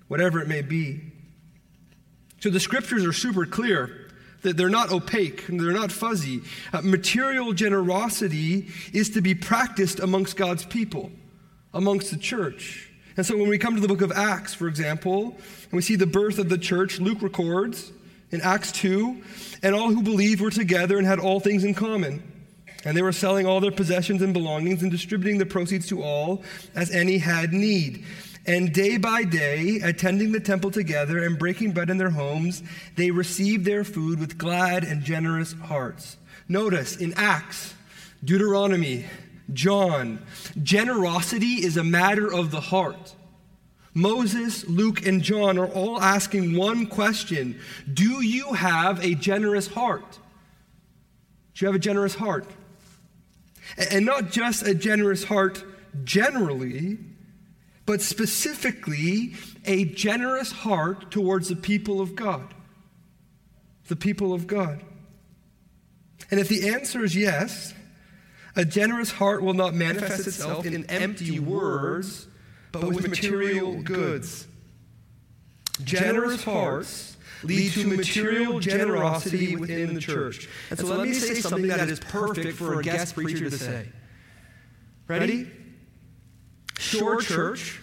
whatever 0.07 0.41
it 0.41 0.47
may 0.47 0.61
be. 0.61 1.01
So 2.39 2.49
the 2.49 2.59
scriptures 2.59 3.05
are 3.05 3.13
super 3.13 3.45
clear 3.45 4.02
they're 4.43 4.69
not 4.69 4.91
opaque, 4.91 5.47
and 5.47 5.59
they're 5.59 5.71
not 5.71 5.91
fuzzy. 5.91 6.41
Uh, 6.71 6.81
material 6.81 7.53
generosity 7.53 8.67
is 8.91 9.09
to 9.11 9.21
be 9.21 9.33
practiced 9.33 9.99
amongst 9.99 10.35
God's 10.35 10.65
people, 10.65 11.11
amongst 11.73 12.11
the 12.11 12.17
church. 12.17 12.89
And 13.15 13.25
so 13.25 13.37
when 13.37 13.47
we 13.47 13.57
come 13.57 13.75
to 13.75 13.81
the 13.81 13.87
book 13.87 14.01
of 14.01 14.11
Acts, 14.11 14.53
for 14.53 14.67
example, 14.67 15.37
and 15.63 15.71
we 15.71 15.81
see 15.81 15.95
the 15.95 16.07
birth 16.07 16.39
of 16.39 16.49
the 16.49 16.57
church, 16.57 16.99
Luke 16.99 17.21
records 17.21 17.91
in 18.31 18.41
Acts 18.41 18.71
2, 18.73 19.21
and 19.61 19.75
all 19.75 19.89
who 19.89 20.01
believed 20.01 20.41
were 20.41 20.49
together 20.49 20.97
and 20.97 21.05
had 21.05 21.19
all 21.19 21.39
things 21.39 21.63
in 21.63 21.73
common. 21.73 22.23
And 22.85 22.97
they 22.97 23.01
were 23.01 23.13
selling 23.13 23.45
all 23.45 23.61
their 23.61 23.71
possessions 23.71 24.21
and 24.21 24.33
belongings 24.33 24.81
and 24.81 24.91
distributing 24.91 25.37
the 25.37 25.45
proceeds 25.45 25.87
to 25.87 26.03
all 26.03 26.43
as 26.75 26.91
any 26.91 27.17
had 27.17 27.53
need. 27.53 28.03
And 28.45 28.73
day 28.73 28.97
by 28.97 29.23
day, 29.23 29.79
attending 29.81 30.33
the 30.33 30.39
temple 30.39 30.71
together 30.71 31.23
and 31.23 31.39
breaking 31.39 31.71
bread 31.71 31.89
in 31.89 31.97
their 31.97 32.09
homes, 32.09 32.61
they 32.95 33.09
received 33.09 33.63
their 33.63 33.83
food 33.83 34.19
with 34.19 34.37
glad 34.37 34.83
and 34.83 35.03
generous 35.03 35.53
hearts. 35.53 36.17
Notice 36.49 36.97
in 36.97 37.13
Acts, 37.15 37.73
Deuteronomy, 38.23 39.05
John, 39.53 40.19
generosity 40.61 41.63
is 41.63 41.77
a 41.77 41.83
matter 41.83 42.31
of 42.31 42.51
the 42.51 42.59
heart. 42.59 43.15
Moses, 43.93 44.67
Luke, 44.67 45.05
and 45.05 45.21
John 45.21 45.57
are 45.57 45.67
all 45.67 46.01
asking 46.01 46.57
one 46.57 46.87
question 46.87 47.59
Do 47.93 48.21
you 48.25 48.53
have 48.53 49.03
a 49.03 49.15
generous 49.15 49.67
heart? 49.67 50.19
Do 51.53 51.65
you 51.65 51.67
have 51.67 51.75
a 51.75 51.79
generous 51.79 52.15
heart? 52.15 52.47
And 53.91 54.05
not 54.05 54.31
just 54.31 54.67
a 54.67 54.73
generous 54.73 55.23
heart 55.23 55.63
generally, 56.03 56.97
but 57.85 58.01
specifically 58.01 59.33
a 59.65 59.85
generous 59.85 60.51
heart 60.51 61.11
towards 61.11 61.49
the 61.49 61.55
people 61.55 62.01
of 62.01 62.15
God. 62.15 62.53
The 63.87 63.95
people 63.95 64.33
of 64.33 64.47
God. 64.47 64.81
And 66.31 66.39
if 66.39 66.47
the 66.47 66.69
answer 66.69 67.03
is 67.03 67.15
yes, 67.15 67.73
a 68.55 68.63
generous 68.63 69.11
heart 69.11 69.43
will 69.43 69.53
not 69.53 69.73
manifest 69.73 70.27
itself 70.27 70.65
in 70.65 70.85
empty 70.89 71.39
words, 71.39 72.27
but 72.71 72.83
with 72.83 73.07
material 73.07 73.81
goods. 73.81 74.47
Generous 75.83 76.43
hearts 76.43 77.17
lead 77.43 77.71
to 77.73 77.87
material 77.87 78.59
generosity 78.59 79.55
within 79.55 79.95
the 79.95 79.99
church. 79.99 80.47
And 80.69 80.79
so 80.79 80.85
let 80.85 81.01
me 81.01 81.13
say 81.13 81.35
something 81.35 81.67
that 81.67 81.89
is 81.89 81.99
perfect 81.99 82.57
for 82.57 82.79
a 82.79 82.83
guest 82.83 83.15
preacher 83.15 83.49
to 83.49 83.57
say. 83.57 83.89
Ready? 85.07 85.51
Shore 86.99 87.21
Church, 87.21 87.79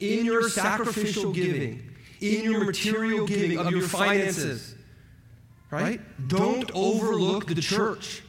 in 0.00 0.24
your 0.24 0.48
sacrificial 0.48 1.32
giving, 1.32 1.82
in 2.20 2.44
your 2.44 2.64
material 2.64 3.26
giving 3.26 3.58
of 3.58 3.70
your 3.70 3.82
finances, 3.82 4.74
right? 5.70 6.00
Don't 6.28 6.70
overlook 6.74 7.46
the 7.46 7.60
church. 7.60 8.22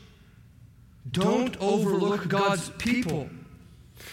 Don't 1.09 1.57
overlook 1.59 2.27
God's 2.27 2.69
people. 2.77 3.29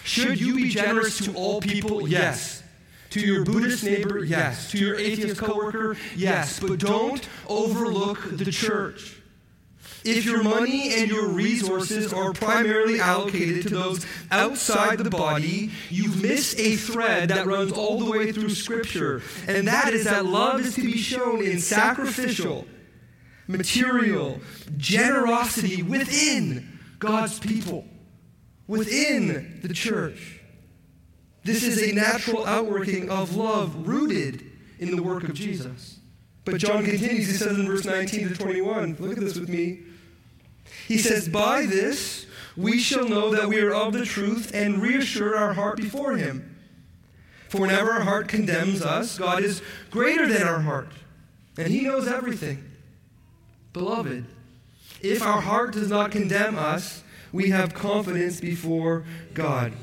Should 0.05 0.41
you 0.41 0.57
be 0.57 0.69
generous 0.69 1.19
to 1.25 1.35
all 1.35 1.61
people? 1.61 2.09
Yes. 2.09 2.63
To 3.11 3.21
your 3.21 3.45
Buddhist 3.45 3.85
neighbor? 3.85 4.25
Yes. 4.25 4.71
To 4.73 4.79
your 4.79 4.97
atheist 4.97 5.41
coworker? 5.41 5.97
Yes. 6.17 6.61
But 6.61 6.79
don't 6.79 7.27
overlook 7.47 8.37
the 8.37 8.51
church. 8.51 9.17
If 10.05 10.25
your 10.25 10.43
money 10.43 10.95
and 10.95 11.11
your 11.11 11.29
resources 11.29 12.13
are 12.13 12.33
primarily 12.33 13.01
allocated 13.01 13.65
to 13.65 13.71
those 13.71 14.07
outside 14.31 14.99
the 14.99 15.11
body, 15.11 15.71
you've 15.91 16.23
missed 16.23 16.59
a 16.59 16.77
thread 16.77 17.31
that 17.31 17.47
runs 17.47 17.73
all 17.73 17.99
the 17.99 18.11
way 18.11 18.33
through 18.33 18.51
Scripture. 18.51 19.23
And 19.47 19.67
that 19.67 19.93
is 19.93 20.05
that 20.05 20.25
love 20.25 20.61
is 20.61 20.75
to 20.77 20.83
be 20.83 20.97
shown 20.97 21.43
in 21.43 21.59
sacrificial, 21.59 22.67
material, 23.47 24.41
generosity 24.77 25.83
within 25.83 26.79
God's 26.99 27.39
people, 27.39 27.85
within 28.67 29.61
the 29.63 29.75
church. 29.75 30.41
This 31.45 31.63
is 31.63 31.83
a 31.83 31.93
natural 31.93 32.47
outworking 32.47 33.11
of 33.11 33.37
love 33.37 33.87
rooted 33.87 34.45
in 34.79 34.95
the 34.95 35.03
work 35.03 35.25
of 35.25 35.35
Jesus. 35.35 35.99
But 36.45 36.59
John 36.59 36.85
continues, 36.85 37.27
he 37.27 37.35
says 37.35 37.59
in 37.59 37.67
verse 37.67 37.85
19 37.85 38.29
to 38.29 38.35
21, 38.35 38.97
look 39.01 39.13
at 39.13 39.21
this 39.21 39.39
with 39.39 39.49
me. 39.49 39.81
He 40.89 40.97
says, 40.97 41.29
By 41.29 41.67
this 41.67 42.25
we 42.57 42.79
shall 42.79 43.07
know 43.07 43.31
that 43.31 43.47
we 43.47 43.61
are 43.61 43.75
of 43.75 43.93
the 43.93 44.07
truth 44.07 44.53
and 44.55 44.81
reassure 44.81 45.37
our 45.37 45.53
heart 45.53 45.77
before 45.77 46.17
Him. 46.17 46.57
For 47.51 47.61
whenever 47.61 47.93
our 47.93 48.01
heart 48.01 48.27
condemns 48.27 48.81
us, 48.81 49.19
God 49.19 49.45
is 49.45 49.61
greater 49.91 50.27
than 50.27 50.43
our 50.43 50.61
heart, 50.61 50.89
and 51.59 51.69
He 51.69 51.83
knows 51.83 52.09
everything. 52.09 52.65
Beloved, 53.75 54.25
if 55.03 55.23
our 55.23 55.43
heart 55.43 55.75
does 55.75 55.91
not 55.91 56.11
condemn 56.11 56.59
us, 56.59 57.05
we 57.33 57.51
have 57.51 57.75
confidence 57.75 58.41
before 58.41 59.05
God. 59.35 59.75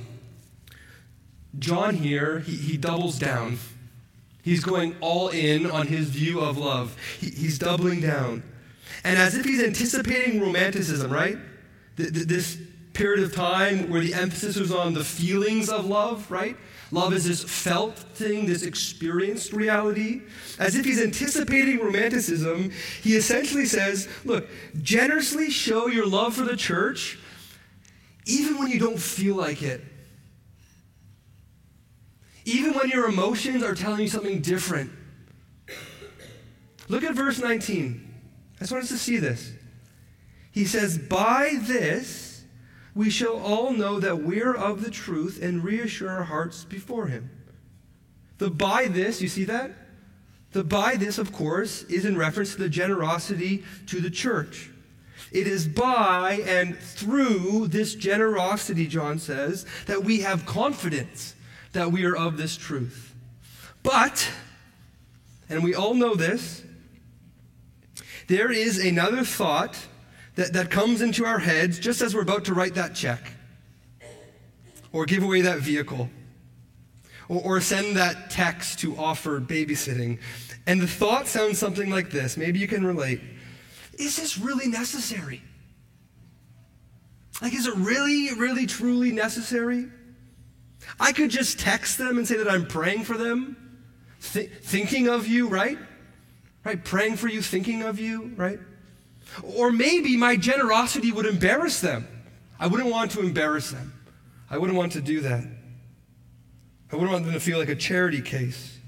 John 1.60 1.96
here, 1.96 2.40
he, 2.40 2.56
he 2.56 2.78
doubles 2.78 3.20
down. 3.20 3.60
He's 4.42 4.64
going 4.64 4.96
all 5.02 5.30
in 5.30 5.70
on 5.70 5.88
his 5.88 6.10
view 6.10 6.42
of 6.42 6.58
love. 6.58 6.98
He, 7.20 7.30
he's 7.30 7.58
doubling 7.60 8.02
down. 8.02 8.44
And 9.04 9.18
as 9.20 9.36
if 9.36 9.46
he's 9.46 9.62
anticipating 9.64 10.42
romanticism, 10.42 11.12
right? 11.12 11.38
This 11.96 12.58
period 12.94 13.24
of 13.24 13.34
time 13.34 13.90
where 13.90 14.02
the 14.02 14.14
emphasis 14.14 14.58
was 14.58 14.72
on 14.72 14.94
the 14.94 15.04
feelings 15.04 15.70
of 15.70 15.86
love, 15.86 16.32
right? 16.32 16.56
Love 16.92 17.14
is 17.14 17.26
this 17.26 17.44
felt 17.44 17.98
thing, 17.98 18.46
this 18.46 18.64
experienced 18.64 19.52
reality. 19.54 20.22
As 20.60 20.76
if 20.76 20.86
he's 20.86 21.02
anticipating 21.02 21.80
romanticism, 21.80 22.72
he 23.02 23.16
essentially 23.16 23.66
says, 23.66 24.08
Look, 24.24 24.48
generously 24.82 25.50
show 25.50 25.88
your 25.88 26.06
love 26.06 26.36
for 26.36 26.44
the 26.44 26.56
church, 26.56 27.20
even 28.26 28.58
when 28.58 28.72
you 28.72 28.80
don't 28.80 29.00
feel 29.00 29.36
like 29.36 29.62
it. 29.62 29.82
even 32.46 32.74
when 32.74 32.90
your 32.90 33.10
emotions 33.10 33.64
are 33.64 33.74
telling 33.74 34.02
you 34.02 34.08
something 34.08 34.40
different. 34.40 34.92
Look 36.88 37.04
at 37.04 37.16
verse 37.16 37.40
19. 37.40 38.05
Just 38.66 38.74
want 38.74 38.84
us 38.86 38.90
to 38.90 38.98
see 38.98 39.18
this. 39.18 39.52
He 40.52 40.66
says, 40.66 40.98
By 40.98 41.60
this 41.62 42.46
we 42.96 43.12
shall 43.12 43.38
all 43.38 43.72
know 43.72 44.00
that 44.00 44.24
we're 44.24 44.56
of 44.56 44.84
the 44.84 44.90
truth 44.90 45.40
and 45.40 45.64
reassure 45.64 46.10
our 46.10 46.24
hearts 46.24 46.64
before 46.64 47.06
Him. 47.06 47.30
The 48.40 48.50
by 48.50 48.88
this, 48.88 49.22
you 49.22 49.28
see 49.28 49.44
that? 49.44 49.70
The 50.54 50.64
by 50.64 50.96
this, 50.96 51.20
of 51.20 51.32
course, 51.32 51.84
is 51.84 52.06
in 52.06 52.18
reference 52.18 52.54
to 52.54 52.58
the 52.58 52.68
generosity 52.68 53.64
to 53.86 54.02
the 54.02 54.10
church. 54.10 54.72
It 55.32 55.46
is 55.46 55.68
by 55.68 56.42
and 56.48 56.76
through 56.76 57.68
this 57.68 57.94
generosity, 57.94 58.88
John 58.88 59.20
says, 59.20 59.68
that 59.86 60.04
we 60.04 60.22
have 60.22 60.48
confidence 60.48 61.36
that 61.74 61.92
we 61.92 62.04
are 62.06 62.16
of 62.16 62.38
this 62.38 62.58
truth. 62.58 63.14
But, 63.84 64.28
and 65.50 65.64
we 65.64 65.76
all 65.76 65.94
know 65.94 66.16
this, 66.16 66.64
there 68.28 68.52
is 68.52 68.84
another 68.84 69.24
thought 69.24 69.78
that, 70.36 70.54
that 70.54 70.70
comes 70.70 71.02
into 71.02 71.26
our 71.26 71.40
heads 71.40 71.80
just 71.80 72.02
as 72.02 72.14
we're 72.14 72.22
about 72.22 72.46
to 72.46 72.54
write 72.54 72.76
that 72.76 72.96
check 72.96 73.22
or 74.92 75.06
give 75.06 75.24
away 75.24 75.42
that 75.42 75.60
vehicle 75.60 76.10
or, 77.30 77.42
or 77.42 77.62
send 77.62 77.98
that 77.98 78.30
text 78.30 78.80
to 78.80 78.98
offer 78.98 79.40
babysitting. 79.40 80.20
And 80.68 80.82
the 80.82 80.88
thought 80.88 81.28
sounds 81.28 81.60
something 81.60 81.90
like 81.90 82.10
this. 82.10 82.38
Maybe 82.38 82.60
you 82.60 82.68
can 82.68 82.86
relate. 82.86 83.22
Is 83.98 84.18
this 84.18 84.38
really 84.38 84.68
necessary? 84.68 85.42
Like, 87.42 87.54
is 87.54 87.68
it 87.68 87.76
really, 87.76 88.34
really, 88.40 88.66
truly 88.66 89.12
necessary? 89.12 89.88
I 91.00 91.12
could 91.12 91.30
just 91.30 91.60
text 91.60 91.98
them 91.98 92.18
and 92.18 92.28
say 92.28 92.38
that 92.38 92.50
I'm 92.50 92.66
praying 92.66 93.04
for 93.04 93.18
them, 93.18 93.58
th- 94.22 94.50
thinking 94.50 95.08
of 95.08 95.28
you, 95.28 95.48
right? 95.48 95.78
Right? 96.66 96.84
Praying 96.84 97.18
for 97.18 97.28
you, 97.28 97.42
thinking 97.42 97.84
of 97.84 98.00
you, 98.00 98.34
right? 98.36 98.60
Or 99.44 99.72
maybe 99.72 100.18
my 100.18 100.36
generosity 100.36 101.12
would 101.12 101.28
embarrass 101.28 101.80
them. 101.80 102.08
I 102.60 102.68
wouldn't 102.68 102.90
want 102.90 103.12
to 103.12 103.20
embarrass 103.20 103.70
them. 103.70 103.94
I 104.50 104.58
wouldn't 104.58 104.78
want 104.78 104.94
to 104.94 105.02
do 105.02 105.22
that. 105.22 105.46
I 106.92 106.96
wouldn't 106.96 107.12
want 107.12 107.26
them 107.26 107.34
to 107.34 107.40
feel 107.40 107.60
like 107.60 107.70
a 107.70 107.76
charity 107.76 108.22
case. 108.22 108.80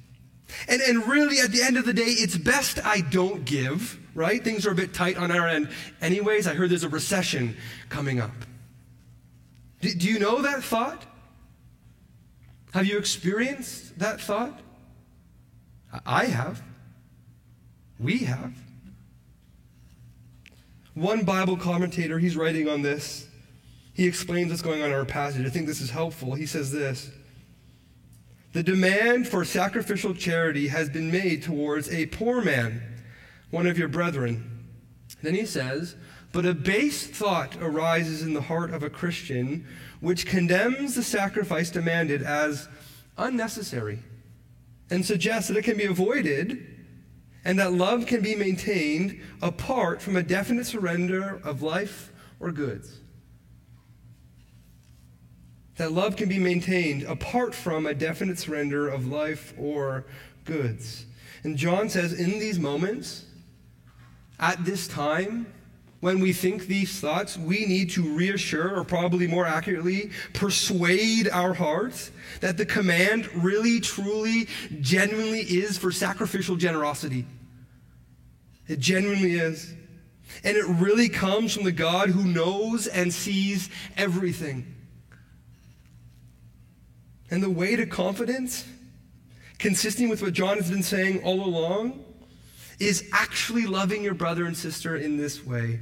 And, 0.68 0.82
and 0.82 1.08
really, 1.08 1.40
at 1.40 1.52
the 1.52 1.62
end 1.62 1.78
of 1.78 1.86
the 1.86 1.94
day, 1.94 2.04
it's 2.04 2.38
best 2.38 2.84
I 2.84 3.02
don't 3.02 3.46
give, 3.46 4.00
right? 4.16 4.44
Things 4.44 4.66
are 4.66 4.72
a 4.72 4.76
bit 4.76 4.94
tight 4.94 5.18
on 5.18 5.32
our 5.32 5.48
end. 5.48 5.70
Anyways, 6.02 6.48
I 6.48 6.56
heard 6.56 6.72
there's 6.72 6.84
a 6.84 6.90
recession 6.90 7.58
coming 7.90 8.20
up. 8.20 8.32
Do, 9.82 9.94
do 9.94 10.08
you 10.08 10.20
know 10.20 10.42
that 10.42 10.64
thought? 10.64 11.06
Have 12.74 12.86
you 12.86 12.98
experienced 12.98 14.00
that 14.00 14.22
thought? 14.22 14.60
I 16.06 16.26
have. 16.26 16.62
We 18.00 18.20
have. 18.20 18.54
One 20.94 21.24
Bible 21.24 21.58
commentator, 21.58 22.20
he's 22.20 22.36
writing 22.36 22.68
on 22.68 22.82
this. 22.82 23.28
He 23.94 24.08
explains 24.08 24.50
what's 24.50 24.62
going 24.62 24.82
on 24.82 24.90
in 24.90 24.96
our 24.96 25.06
passage. 25.06 25.46
I 25.46 25.50
think 25.50 25.68
this 25.68 25.82
is 25.82 25.90
helpful. 25.90 26.36
He 26.36 26.46
says 26.46 26.72
this 26.72 27.12
The 28.54 28.64
demand 28.64 29.28
for 29.28 29.44
sacrificial 29.46 30.14
charity 30.14 30.68
has 30.68 30.90
been 30.90 31.12
made 31.12 31.44
towards 31.44 31.90
a 31.92 32.08
poor 32.08 32.42
man, 32.42 32.82
one 33.50 33.68
of 33.68 33.78
your 33.78 33.88
brethren. 33.88 34.68
Then 35.22 35.34
he 35.34 35.46
says, 35.46 35.96
But 36.32 36.46
a 36.46 36.54
base 36.54 37.08
thought 37.08 37.58
arises 37.60 38.22
in 38.22 38.34
the 38.34 38.42
heart 38.42 38.72
of 38.72 38.84
a 38.84 38.90
Christian 38.90 39.66
which 40.00 40.28
condemns 40.28 40.94
the 40.94 41.04
sacrifice 41.04 41.72
demanded 41.72 42.22
as 42.22 42.68
unnecessary 43.18 44.00
and 44.92 45.06
suggests 45.06 45.48
that 45.48 45.58
it 45.58 45.64
can 45.64 45.78
be 45.78 45.86
avoided 45.86 46.77
and 47.46 47.60
that 47.60 47.74
love 47.74 48.06
can 48.06 48.22
be 48.22 48.36
maintained 48.36 49.20
apart 49.42 50.02
from 50.02 50.16
a 50.16 50.24
definite 50.24 50.66
surrender 50.66 51.40
of 51.44 51.62
life 51.62 52.12
or 52.40 52.52
goods. 52.52 53.00
That 55.78 55.92
love 55.92 56.16
can 56.16 56.28
be 56.28 56.40
maintained 56.40 57.04
apart 57.04 57.54
from 57.54 57.86
a 57.86 57.94
definite 57.94 58.40
surrender 58.40 58.90
of 58.90 59.08
life 59.08 59.54
or 59.58 60.06
goods. 60.44 61.06
And 61.44 61.56
John 61.56 61.90
says, 61.90 62.14
in 62.14 62.40
these 62.40 62.58
moments, 62.58 63.26
at 64.40 64.66
this 64.66 64.88
time, 64.88 65.54
when 66.00 66.20
we 66.20 66.32
think 66.32 66.68
these 66.68 67.00
thoughts, 67.00 67.38
we 67.38 67.66
need 67.66 67.90
to 67.92 68.04
reassure, 68.04 68.76
or 68.76 68.84
probably 68.84 69.26
more 69.26 69.48
accurately, 69.48 70.12
persuade 70.34 71.28
our 71.30 71.54
hearts 71.54 72.12
that 72.40 72.58
the 72.58 72.66
command 72.66 73.28
really, 73.36 73.80
truly, 73.80 74.48
genuinely 74.80 75.40
is 75.40 75.78
for 75.78 75.92
sacrificial 75.92 76.56
generosity. 76.56 77.26
It 78.68 78.80
genuinely 78.80 79.34
is. 79.34 79.74
And 80.44 80.56
it 80.56 80.66
really 80.66 81.10
comes 81.10 81.56
from 81.56 81.64
the 81.64 81.72
God 81.72 82.10
who 82.10 82.26
knows 82.26 82.86
and 82.86 83.12
sees 83.12 83.70
everything. 83.96 84.76
And 87.32 87.42
the 87.42 87.50
way 87.50 87.76
to 87.76 87.86
confidence, 87.88 88.66
consisting 89.58 90.10
with 90.10 90.22
what 90.22 90.34
John 90.34 90.58
has 90.58 90.70
been 90.70 90.84
saying 90.84 91.24
all 91.24 91.44
along, 91.44 92.04
is 92.80 93.10
actually 93.12 93.66
loving 93.66 94.04
your 94.04 94.14
brother 94.14 94.46
and 94.46 94.56
sister 94.56 94.96
in 94.96 95.18
this 95.18 95.46
way. 95.46 95.80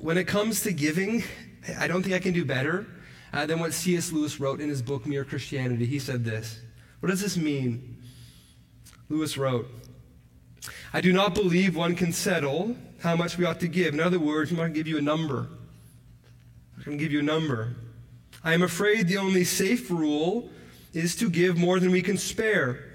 When 0.00 0.16
it 0.18 0.24
comes 0.24 0.62
to 0.62 0.72
giving, 0.72 1.22
I 1.78 1.86
don't 1.86 2.02
think 2.02 2.14
I 2.14 2.18
can 2.18 2.32
do 2.32 2.44
better 2.44 2.86
uh, 3.32 3.46
than 3.46 3.60
what 3.60 3.74
C.S. 3.74 4.12
Lewis 4.12 4.40
wrote 4.40 4.60
in 4.60 4.68
his 4.68 4.82
book, 4.82 5.06
Mere 5.06 5.24
Christianity. 5.24 5.86
He 5.86 5.98
said 5.98 6.24
this 6.24 6.60
What 7.00 7.10
does 7.10 7.20
this 7.20 7.36
mean? 7.36 7.98
Lewis 9.08 9.38
wrote, 9.38 9.68
I 10.92 11.00
do 11.00 11.12
not 11.12 11.34
believe 11.34 11.76
one 11.76 11.94
can 11.94 12.12
settle 12.12 12.76
how 13.00 13.14
much 13.14 13.38
we 13.38 13.44
ought 13.44 13.60
to 13.60 13.68
give. 13.68 13.94
In 13.94 14.00
other 14.00 14.18
words, 14.18 14.50
I'm 14.50 14.56
not 14.56 14.64
going 14.64 14.74
to 14.74 14.80
give 14.80 14.88
you 14.88 14.98
a 14.98 15.02
number. 15.02 15.48
I'm 16.76 16.84
going 16.84 16.98
to 16.98 17.04
give 17.04 17.12
you 17.12 17.20
a 17.20 17.22
number. 17.22 17.76
I 18.42 18.54
am 18.54 18.62
afraid 18.62 19.06
the 19.06 19.18
only 19.18 19.44
safe 19.44 19.90
rule 19.90 20.50
is 20.92 21.14
to 21.16 21.28
give 21.28 21.56
more 21.56 21.78
than 21.78 21.90
we 21.90 22.02
can 22.02 22.16
spare. 22.16 22.85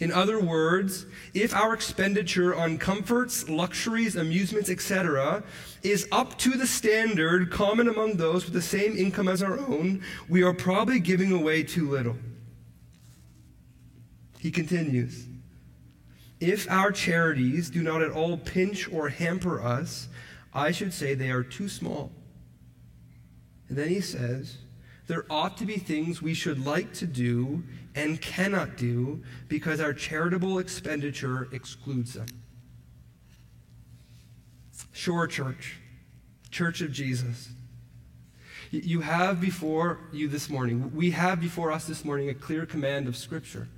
In 0.00 0.10
other 0.10 0.40
words, 0.40 1.04
if 1.34 1.54
our 1.54 1.74
expenditure 1.74 2.54
on 2.54 2.78
comforts, 2.78 3.48
luxuries, 3.50 4.16
amusements, 4.16 4.70
etc., 4.70 5.44
is 5.82 6.08
up 6.10 6.38
to 6.38 6.50
the 6.50 6.66
standard 6.66 7.50
common 7.50 7.86
among 7.86 8.16
those 8.16 8.46
with 8.46 8.54
the 8.54 8.62
same 8.62 8.96
income 8.96 9.28
as 9.28 9.42
our 9.42 9.58
own, 9.58 10.02
we 10.28 10.42
are 10.42 10.54
probably 10.54 11.00
giving 11.00 11.32
away 11.32 11.62
too 11.62 11.88
little. 11.88 12.16
He 14.38 14.50
continues 14.50 15.26
if 16.40 16.70
our 16.70 16.90
charities 16.90 17.68
do 17.68 17.82
not 17.82 18.00
at 18.00 18.12
all 18.12 18.38
pinch 18.38 18.90
or 18.90 19.10
hamper 19.10 19.62
us, 19.62 20.08
I 20.54 20.70
should 20.70 20.94
say 20.94 21.12
they 21.12 21.30
are 21.30 21.42
too 21.42 21.68
small. 21.68 22.10
And 23.68 23.76
then 23.76 23.88
he 23.88 24.00
says, 24.00 24.56
there 25.06 25.26
ought 25.28 25.58
to 25.58 25.66
be 25.66 25.76
things 25.76 26.22
we 26.22 26.32
should 26.32 26.64
like 26.64 26.94
to 26.94 27.06
do 27.06 27.62
and 27.94 28.20
cannot 28.20 28.76
do 28.76 29.22
because 29.48 29.80
our 29.80 29.92
charitable 29.92 30.58
expenditure 30.58 31.48
excludes 31.52 32.14
them. 32.14 32.26
Shore 34.92 35.26
Church, 35.26 35.76
Church 36.50 36.80
of 36.80 36.92
Jesus. 36.92 37.50
You 38.70 39.00
have 39.00 39.40
before 39.40 39.98
you 40.12 40.28
this 40.28 40.48
morning, 40.48 40.92
we 40.94 41.10
have 41.10 41.40
before 41.40 41.72
us 41.72 41.86
this 41.86 42.04
morning 42.04 42.28
a 42.28 42.34
clear 42.34 42.66
command 42.66 43.08
of 43.08 43.16
Scripture. 43.16 43.68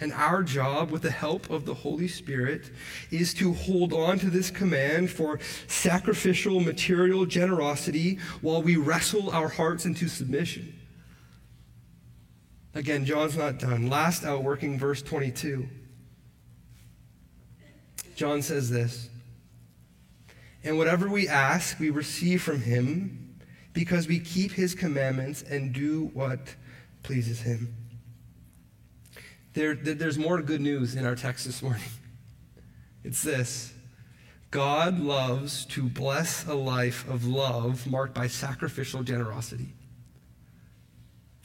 And 0.00 0.14
our 0.14 0.42
job, 0.42 0.90
with 0.90 1.02
the 1.02 1.10
help 1.10 1.50
of 1.50 1.66
the 1.66 1.74
Holy 1.74 2.08
Spirit, 2.08 2.70
is 3.10 3.34
to 3.34 3.52
hold 3.52 3.92
on 3.92 4.18
to 4.20 4.30
this 4.30 4.50
command 4.50 5.10
for 5.10 5.38
sacrificial 5.66 6.60
material 6.60 7.26
generosity 7.26 8.18
while 8.40 8.62
we 8.62 8.76
wrestle 8.76 9.28
our 9.30 9.48
hearts 9.48 9.84
into 9.84 10.08
submission. 10.08 10.79
Again, 12.74 13.04
John's 13.04 13.36
not 13.36 13.58
done. 13.58 13.88
Last 13.88 14.24
outworking, 14.24 14.78
verse 14.78 15.02
22. 15.02 15.68
John 18.14 18.42
says 18.42 18.70
this 18.70 19.08
And 20.62 20.78
whatever 20.78 21.08
we 21.08 21.28
ask, 21.28 21.78
we 21.78 21.90
receive 21.90 22.42
from 22.42 22.60
him 22.60 23.38
because 23.72 24.06
we 24.06 24.20
keep 24.20 24.52
his 24.52 24.74
commandments 24.74 25.42
and 25.42 25.72
do 25.72 26.10
what 26.12 26.54
pleases 27.02 27.40
him. 27.40 27.74
There, 29.52 29.74
there's 29.74 30.18
more 30.18 30.40
good 30.42 30.60
news 30.60 30.94
in 30.94 31.04
our 31.04 31.16
text 31.16 31.46
this 31.46 31.62
morning. 31.62 31.82
It's 33.02 33.22
this 33.22 33.72
God 34.50 35.00
loves 35.00 35.64
to 35.66 35.84
bless 35.84 36.46
a 36.46 36.52
life 36.52 37.08
of 37.08 37.26
love 37.26 37.86
marked 37.86 38.14
by 38.14 38.26
sacrificial 38.26 39.02
generosity. 39.02 39.72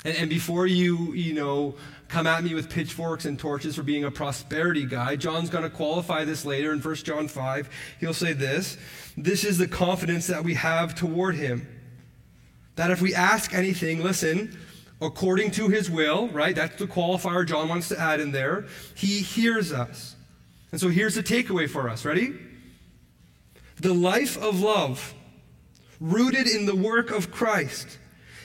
And, 0.06 0.16
and, 0.16 0.30
before 0.30 0.68
you, 0.68 1.14
you 1.14 1.34
know, 1.34 1.76
come 2.08 2.28
at 2.28 2.44
me 2.44 2.54
with 2.54 2.70
pitchforks 2.70 3.26
and 3.26 3.38
torches 3.38 3.76
for 3.76 3.84
being 3.84 4.04
a 4.04 4.12
prosperity 4.12 4.86
guy, 4.86 5.16
John's 5.16 5.50
going 5.50 5.64
to 5.64 5.70
qualify 5.70 6.24
this 6.24 6.46
later 6.46 6.72
in 6.72 6.80
1 6.80 6.96
John 6.98 7.28
5. 7.28 7.70
He'll 8.00 8.14
say 8.14 8.34
this 8.34 8.78
This 9.18 9.44
is 9.44 9.58
the 9.58 9.68
confidence 9.68 10.28
that 10.28 10.44
we 10.44 10.54
have 10.54 10.96
toward 10.96 11.36
him. 11.36 11.68
That 12.76 12.92
if 12.92 13.02
we 13.02 13.16
ask 13.16 13.54
anything, 13.54 14.04
listen, 14.04 14.58
according 15.02 15.52
to 15.52 15.70
his 15.70 15.90
will, 15.90 16.28
right? 16.30 16.56
That's 16.56 16.78
the 16.78 16.86
qualifier 16.86 17.46
John 17.46 17.68
wants 17.68 17.90
to 17.90 18.00
add 18.00 18.20
in 18.20 18.32
there. 18.32 18.66
He 18.94 19.22
hears 19.22 19.74
us. 19.74 20.16
And 20.72 20.80
so 20.80 20.90
here's 20.90 21.16
the 21.16 21.24
takeaway 21.24 21.70
for 21.70 21.90
us. 21.90 22.06
Ready? 22.06 22.34
The 23.78 23.94
life 23.94 24.38
of 24.38 24.60
love, 24.60 25.14
rooted 26.00 26.48
in 26.48 26.66
the 26.66 26.76
work 26.76 27.12
of 27.12 27.32
Christ, 27.32 27.98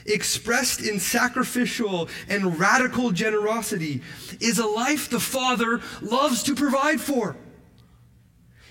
expressed 0.05 0.81
in 0.81 0.99
sacrificial 0.99 2.09
and 2.29 2.59
radical 2.59 3.11
generosity, 3.11 4.01
is 4.39 4.59
a 4.59 4.65
life 4.65 5.09
the 5.09 5.19
Father 5.19 5.81
loves 6.01 6.43
to 6.43 6.55
provide 6.55 6.99
for. 6.99 7.37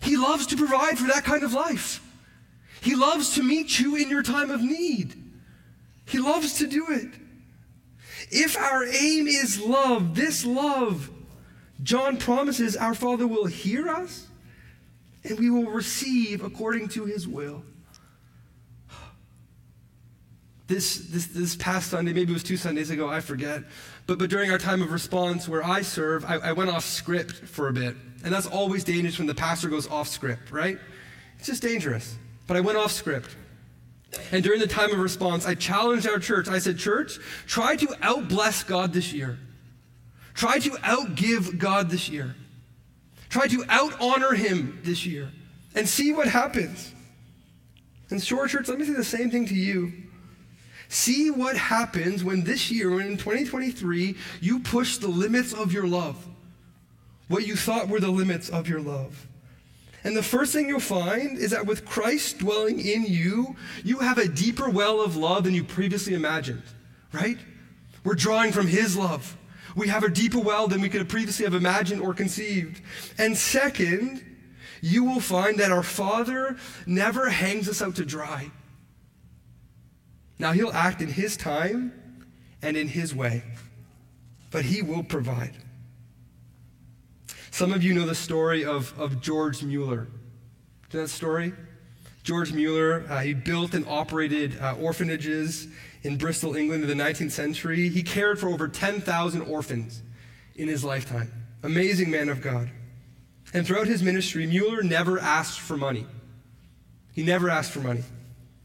He 0.03 0.17
loves 0.17 0.47
to 0.49 0.57
provide 0.57 0.99
for 0.99 1.09
that 1.09 1.25
kind 1.25 1.43
of 1.43 1.53
life. 1.53 2.03
He 2.81 2.95
loves 2.95 3.35
to 3.35 3.43
meet 3.43 3.79
you 3.79 3.97
in 3.97 4.09
your 4.09 4.23
time 4.23 4.51
of 4.51 4.63
need. 4.63 5.15
He 6.07 6.19
loves 6.19 6.55
to 6.59 6.67
do 6.67 6.87
it. 6.89 7.11
If 8.31 8.57
our 8.57 8.85
aim 8.85 9.27
is 9.27 9.61
love, 9.61 10.15
this 10.15 10.45
love, 10.45 11.11
John 11.83 12.17
promises 12.17 12.77
our 12.77 12.95
Father 12.95 13.27
will 13.27 13.47
hear 13.47 13.89
us 13.89 14.27
and 15.25 15.39
we 15.39 15.51
will 15.51 15.71
receive 15.71 16.43
according 16.43 16.89
to 16.89 17.05
his 17.05 17.29
will. 17.29 17.63
This, 20.71 20.99
this, 21.09 21.27
this 21.27 21.57
past 21.57 21.91
Sunday, 21.91 22.13
maybe 22.13 22.31
it 22.31 22.33
was 22.33 22.45
two 22.45 22.57
Sundays 22.57 22.91
ago, 22.91 23.09
I 23.09 23.19
forget, 23.19 23.65
but, 24.07 24.21
but 24.21 24.31
during 24.31 24.53
our 24.53 24.59
time 24.59 24.83
of 24.83 24.93
response 24.93 25.49
where 25.49 25.65
I 25.65 25.83
serve, 25.83 26.25
I, 26.25 26.37
I 26.37 26.53
went 26.53 26.71
off 26.71 26.85
script 26.85 27.33
for 27.33 27.67
a 27.67 27.73
bit. 27.73 27.97
And 28.23 28.33
that's 28.33 28.47
always 28.47 28.85
dangerous 28.85 29.19
when 29.19 29.27
the 29.27 29.35
pastor 29.35 29.69
goes 29.69 29.89
off 29.89 30.07
script, 30.07 30.53
right? 30.53 30.79
It's 31.39 31.49
just 31.49 31.61
dangerous. 31.61 32.17
But 32.47 32.57
I 32.57 32.61
went 32.61 32.79
off 32.79 32.93
script. 32.93 33.35
And 34.31 34.45
during 34.45 34.61
the 34.61 34.69
time 34.69 34.93
of 34.93 35.01
response, 35.01 35.45
I 35.45 35.57
challenged 35.57 36.07
our 36.09 36.21
church. 36.21 36.47
I 36.47 36.61
said, 36.61 36.79
Church, 36.79 37.19
try 37.49 37.75
to 37.75 37.87
outbless 37.87 38.65
God 38.65 38.93
this 38.93 39.13
year. 39.13 39.41
Try 40.35 40.61
to 40.61 40.71
outgive 40.71 41.59
God 41.59 41.91
this 41.91 42.09
year. 42.09 42.37
Try 43.29 43.49
to 43.49 43.65
out 43.69 44.01
honor 44.01 44.35
Him 44.35 44.79
this 44.85 45.05
year 45.05 45.33
and 45.75 45.89
see 45.89 46.13
what 46.13 46.29
happens. 46.29 46.95
And, 48.11 48.23
Shore 48.23 48.47
Church, 48.47 48.69
let 48.69 48.79
me 48.79 48.85
say 48.85 48.93
the 48.93 49.03
same 49.03 49.33
thing 49.33 49.47
to 49.47 49.55
you. 49.55 50.10
See 50.91 51.31
what 51.31 51.57
happens 51.57 52.25
when 52.25 52.43
this 52.43 52.69
year, 52.69 52.91
when 52.91 53.07
in 53.07 53.17
2023, 53.17 54.17
you 54.41 54.59
push 54.59 54.97
the 54.97 55.07
limits 55.07 55.53
of 55.53 55.73
your 55.73 55.87
love, 55.87 56.27
what 57.29 57.47
you 57.47 57.55
thought 57.55 57.87
were 57.87 58.01
the 58.01 58.11
limits 58.11 58.49
of 58.49 58.69
your 58.69 58.81
love. 58.81 59.29
And 60.03 60.17
the 60.17 60.23
first 60.23 60.53
thing 60.53 60.67
you'll 60.69 60.81
find 60.81 61.39
is 61.39 61.53
that 61.53 61.65
with 61.65 61.87
Christ 61.87 62.39
dwelling 62.39 62.81
in 62.81 63.05
you, 63.05 63.55
you 63.85 64.01
have 64.01 64.19
a 64.19 64.27
deeper 64.27 64.69
well 64.69 65.01
of 65.01 65.15
love 65.15 65.45
than 65.45 65.55
you 65.55 65.63
previously 65.63 66.15
imagined, 66.15 66.65
right? 67.13 67.39
We're 68.03 68.17
drawing 68.17 68.51
from 68.51 68.67
His 68.67 68.97
love. 68.97 69.37
We 69.77 69.87
have 69.87 70.03
a 70.03 70.11
deeper 70.11 70.41
well 70.41 70.67
than 70.67 70.81
we 70.81 70.89
could 70.89 71.03
have 71.03 71.09
previously 71.09 71.45
have 71.45 71.55
imagined 71.55 72.03
or 72.03 72.15
conceived. 72.15 72.83
And 73.17 73.39
second, 73.39 74.25
you 74.81 75.05
will 75.05 75.21
find 75.21 75.61
that 75.61 75.71
our 75.71 75.85
Father 75.85 76.57
never 76.85 77.31
hangs 77.31 77.69
us 77.69 77.81
out 77.81 77.95
to 77.95 78.05
dry. 78.05 78.51
Now, 80.41 80.53
He'll 80.53 80.73
act 80.73 81.03
in 81.03 81.09
His 81.09 81.37
time 81.37 81.93
and 82.63 82.75
in 82.75 82.89
His 82.89 83.15
way, 83.15 83.43
but 84.51 84.65
He 84.65 84.81
will 84.81 85.05
provide. 85.05 85.53
Some 87.51 87.75
of 87.75 87.85
you 87.85 87.93
know 87.93 88.07
the 88.07 88.15
story 88.15 88.65
of, 88.65 88.99
of 88.99 89.21
George 89.21 89.63
Mueller. 89.63 90.09
Do 90.89 90.97
you 90.97 90.99
know 90.99 91.03
that 91.03 91.09
story? 91.09 91.53
George 92.23 92.53
Mueller, 92.53 93.05
uh, 93.11 93.21
he 93.21 93.35
built 93.35 93.75
and 93.75 93.87
operated 93.87 94.59
uh, 94.61 94.77
orphanages 94.81 95.69
in 96.03 96.17
Bristol, 96.17 96.57
England 96.57 96.85
in 96.85 96.89
the 96.89 97.03
19th 97.03 97.33
century. 97.33 97.91
He 97.91 98.03
cared 98.03 98.39
for 98.39 98.49
over 98.49 98.67
10,000 98.67 99.43
orphans 99.43 100.03
in 100.55 100.69
his 100.69 100.85
lifetime. 100.85 101.31
Amazing 101.63 102.11
man 102.11 102.31
of 102.31 102.41
God. 102.41 102.71
And 103.53 103.67
throughout 103.67 103.89
his 103.89 104.03
ministry, 104.03 104.47
Mueller 104.47 104.83
never 104.83 105.19
asked 105.19 105.61
for 105.61 105.77
money. 105.77 106.07
He 107.13 107.23
never 107.23 107.51
asked 107.51 107.73
for 107.73 107.81
money. 107.81 108.05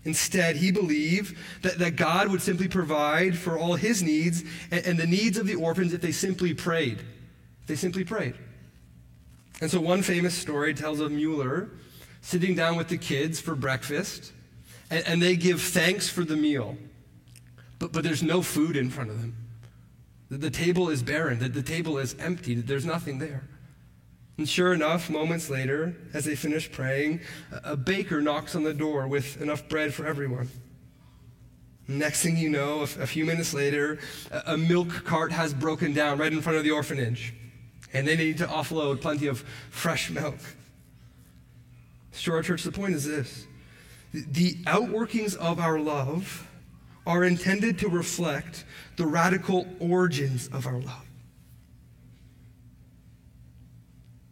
Instead, 0.06 0.56
he 0.56 0.72
believed 0.72 1.36
that, 1.64 1.80
that 1.80 1.96
God 1.96 2.30
would 2.30 2.42
simply 2.42 2.68
provide 2.68 3.36
for 3.36 3.58
all 3.58 3.74
his 3.74 4.04
needs 4.04 4.44
and, 4.70 4.86
and 4.86 5.00
the 5.00 5.08
needs 5.08 5.38
of 5.38 5.48
the 5.48 5.56
orphans 5.56 5.94
if 5.94 6.02
they 6.02 6.12
simply 6.12 6.54
prayed. 6.54 7.04
They 7.66 7.76
simply 7.76 8.04
prayed. 8.04 8.36
And 9.62 9.72
so, 9.72 9.82
one 9.82 10.04
famous 10.04 10.36
story 10.36 10.74
tells 10.76 11.00
of 11.00 11.12
Mueller 11.12 11.72
sitting 12.22 12.56
down 12.56 12.76
with 12.76 12.88
the 12.88 12.98
kids 12.98 13.40
for 13.40 13.56
breakfast, 13.56 14.32
and, 14.92 15.04
and 15.08 15.22
they 15.22 15.36
give 15.36 15.62
thanks 15.62 16.08
for 16.08 16.24
the 16.24 16.36
meal. 16.36 16.78
But, 17.80 17.92
but 17.92 18.04
there's 18.04 18.24
no 18.24 18.42
food 18.42 18.78
in 18.78 18.90
front 18.90 19.10
of 19.10 19.22
them. 19.22 19.36
The, 20.30 20.38
the 20.38 20.50
table 20.52 20.90
is 20.90 21.02
barren, 21.02 21.40
the, 21.40 21.50
the 21.50 21.64
table 21.64 21.98
is 21.98 22.16
empty, 22.20 22.56
there's 22.56 22.86
nothing 22.86 23.18
there. 23.20 23.44
And 24.38 24.48
sure 24.48 24.74
enough, 24.74 25.10
moments 25.10 25.50
later, 25.50 25.96
as 26.14 26.26
they 26.26 26.36
finish 26.36 26.70
praying, 26.70 27.22
a, 27.64 27.78
baker 27.78 28.22
knocks 28.22 28.56
on 28.56 28.64
the 28.64 28.74
door 28.74 29.08
with 29.08 29.42
enough 29.42 29.68
bread 29.70 29.94
for 29.94 30.06
everyone. 30.06 30.50
Next 31.88 32.22
thing 32.22 32.36
you 32.36 32.50
know, 32.50 32.82
a, 32.82 32.88
few 33.08 33.26
minutes 33.26 33.54
later, 33.54 34.00
a, 34.46 34.58
milk 34.58 34.90
cart 35.06 35.32
has 35.32 35.54
broken 35.54 35.94
down 35.94 36.18
right 36.18 36.34
in 36.34 36.42
front 36.42 36.58
of 36.58 36.64
the 36.66 36.72
orphanage. 36.72 37.34
And 37.94 38.06
they 38.06 38.18
need 38.18 38.38
to 38.40 38.48
offload 38.48 39.00
plenty 39.00 39.28
of 39.28 39.40
fresh 39.70 40.10
milk. 40.10 40.40
Shore 42.12 42.42
Church, 42.42 42.64
the 42.64 42.72
point 42.72 42.94
is 42.96 43.06
this 43.06 43.46
the 44.14 44.56
outworkings 44.64 45.36
of 45.36 45.60
our 45.60 45.80
love 45.80 46.48
are 47.06 47.24
intended 47.24 47.78
to 47.80 47.90
reflect 47.90 48.66
the 48.96 49.06
radical 49.06 49.68
origins 49.80 50.48
of 50.48 50.66
our 50.66 50.80
love. 50.80 51.06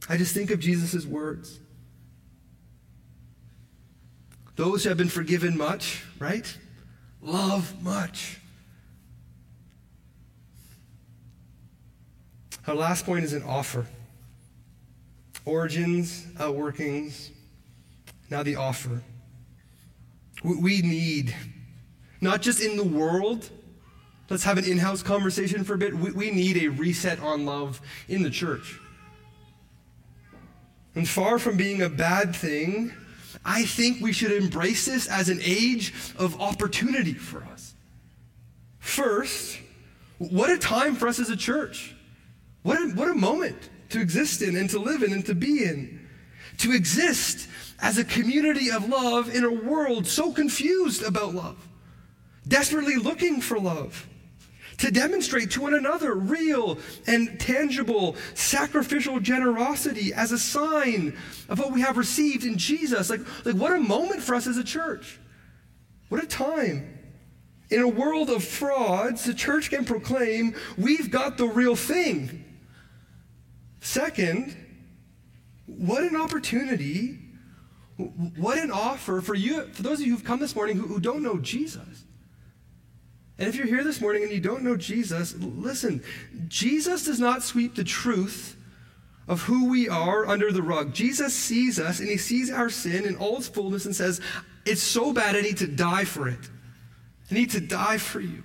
I 0.09 0.17
just 0.17 0.33
think 0.33 0.51
of 0.51 0.59
Jesus' 0.59 1.05
words. 1.05 1.59
Those 4.55 4.83
who 4.83 4.89
have 4.89 4.97
been 4.97 5.09
forgiven 5.09 5.57
much, 5.57 6.03
right? 6.19 6.57
Love 7.21 7.81
much. 7.81 8.39
Our 12.67 12.75
last 12.75 13.05
point 13.05 13.25
is 13.25 13.33
an 13.33 13.43
offer. 13.43 13.85
Origins, 15.45 16.25
outworkings, 16.37 17.29
now 18.29 18.43
the 18.43 18.55
offer. 18.55 19.01
We 20.43 20.81
need 20.81 21.35
not 22.21 22.41
just 22.41 22.61
in 22.61 22.77
the 22.77 22.83
world. 22.83 23.49
Let's 24.29 24.43
have 24.43 24.57
an 24.57 24.65
in 24.65 24.77
house 24.77 25.03
conversation 25.03 25.63
for 25.63 25.73
a 25.73 25.77
bit. 25.77 25.93
We, 25.93 26.11
we 26.11 26.31
need 26.31 26.57
a 26.63 26.69
reset 26.69 27.19
on 27.19 27.45
love 27.45 27.81
in 28.07 28.23
the 28.23 28.29
church. 28.29 28.79
And 30.95 31.07
far 31.07 31.39
from 31.39 31.57
being 31.57 31.81
a 31.81 31.89
bad 31.89 32.35
thing, 32.35 32.93
I 33.43 33.65
think 33.65 34.01
we 34.01 34.13
should 34.13 34.31
embrace 34.31 34.85
this 34.85 35.07
as 35.07 35.29
an 35.29 35.39
age 35.43 35.93
of 36.17 36.39
opportunity 36.39 37.13
for 37.13 37.43
us. 37.45 37.73
First, 38.79 39.59
what 40.17 40.49
a 40.49 40.57
time 40.57 40.95
for 40.95 41.07
us 41.07 41.19
as 41.19 41.29
a 41.29 41.37
church. 41.37 41.95
What 42.61 42.77
a, 42.77 42.89
what 42.89 43.09
a 43.09 43.15
moment 43.15 43.57
to 43.89 43.99
exist 43.99 44.41
in 44.41 44.55
and 44.55 44.69
to 44.69 44.79
live 44.79 45.03
in 45.03 45.13
and 45.13 45.25
to 45.25 45.35
be 45.35 45.63
in. 45.63 46.07
To 46.59 46.71
exist 46.71 47.49
as 47.81 47.97
a 47.97 48.03
community 48.03 48.69
of 48.71 48.87
love 48.87 49.33
in 49.33 49.43
a 49.43 49.51
world 49.51 50.05
so 50.05 50.31
confused 50.31 51.03
about 51.03 51.33
love 51.33 51.57
desperately 52.47 52.95
looking 52.95 53.41
for 53.41 53.59
love, 53.59 54.07
to 54.83 54.91
demonstrate 54.91 55.49
to 55.49 55.61
one 55.61 55.73
another 55.73 56.13
real 56.13 56.77
and 57.07 57.39
tangible 57.39 58.17
sacrificial 58.33 59.17
generosity 59.21 60.13
as 60.13 60.33
a 60.33 60.37
sign 60.37 61.17
of 61.47 61.57
what 61.57 61.71
we 61.71 61.79
have 61.79 61.95
received 61.95 62.43
in 62.43 62.57
Jesus. 62.57 63.09
Like, 63.09 63.21
like 63.45 63.55
what 63.55 63.71
a 63.71 63.79
moment 63.79 64.21
for 64.21 64.35
us 64.35 64.45
as 64.45 64.57
a 64.57 64.63
church. 64.63 65.21
What 66.09 66.21
a 66.21 66.27
time. 66.27 66.99
In 67.69 67.79
a 67.79 67.87
world 67.87 68.29
of 68.29 68.43
frauds, 68.43 69.23
the 69.23 69.33
church 69.33 69.69
can 69.69 69.85
proclaim 69.85 70.53
we've 70.77 71.09
got 71.09 71.37
the 71.37 71.47
real 71.47 71.77
thing. 71.77 72.43
Second, 73.79 74.53
what 75.65 76.03
an 76.03 76.17
opportunity, 76.17 77.19
what 78.35 78.57
an 78.57 78.69
offer 78.69 79.21
for 79.21 79.33
you, 79.33 79.65
for 79.67 79.81
those 79.81 80.01
of 80.01 80.05
you 80.05 80.11
who've 80.11 80.25
come 80.25 80.41
this 80.41 80.57
morning 80.57 80.75
who, 80.75 80.87
who 80.87 80.99
don't 80.99 81.23
know 81.23 81.37
Jesus. 81.37 82.03
And 83.37 83.47
if 83.47 83.55
you're 83.55 83.67
here 83.67 83.83
this 83.83 83.99
morning 83.99 84.23
and 84.23 84.31
you 84.31 84.39
don't 84.39 84.63
know 84.63 84.77
Jesus, 84.77 85.35
listen, 85.35 86.03
Jesus 86.47 87.05
does 87.05 87.19
not 87.19 87.41
sweep 87.41 87.75
the 87.75 87.83
truth 87.83 88.55
of 89.27 89.41
who 89.41 89.69
we 89.69 89.89
are 89.89 90.27
under 90.27 90.51
the 90.51 90.61
rug. 90.61 90.93
Jesus 90.93 91.33
sees 91.33 91.79
us 91.79 91.99
and 91.99 92.09
he 92.09 92.17
sees 92.17 92.51
our 92.51 92.69
sin 92.69 93.05
in 93.05 93.15
all 93.15 93.37
its 93.37 93.47
fullness 93.47 93.85
and 93.85 93.95
says, 93.95 94.21
It's 94.65 94.83
so 94.83 95.13
bad 95.13 95.35
I 95.35 95.41
need 95.41 95.57
to 95.57 95.67
die 95.67 96.05
for 96.05 96.27
it. 96.27 96.39
I 97.31 97.33
need 97.33 97.51
to 97.51 97.61
die 97.61 97.97
for 97.97 98.19
you. 98.19 98.43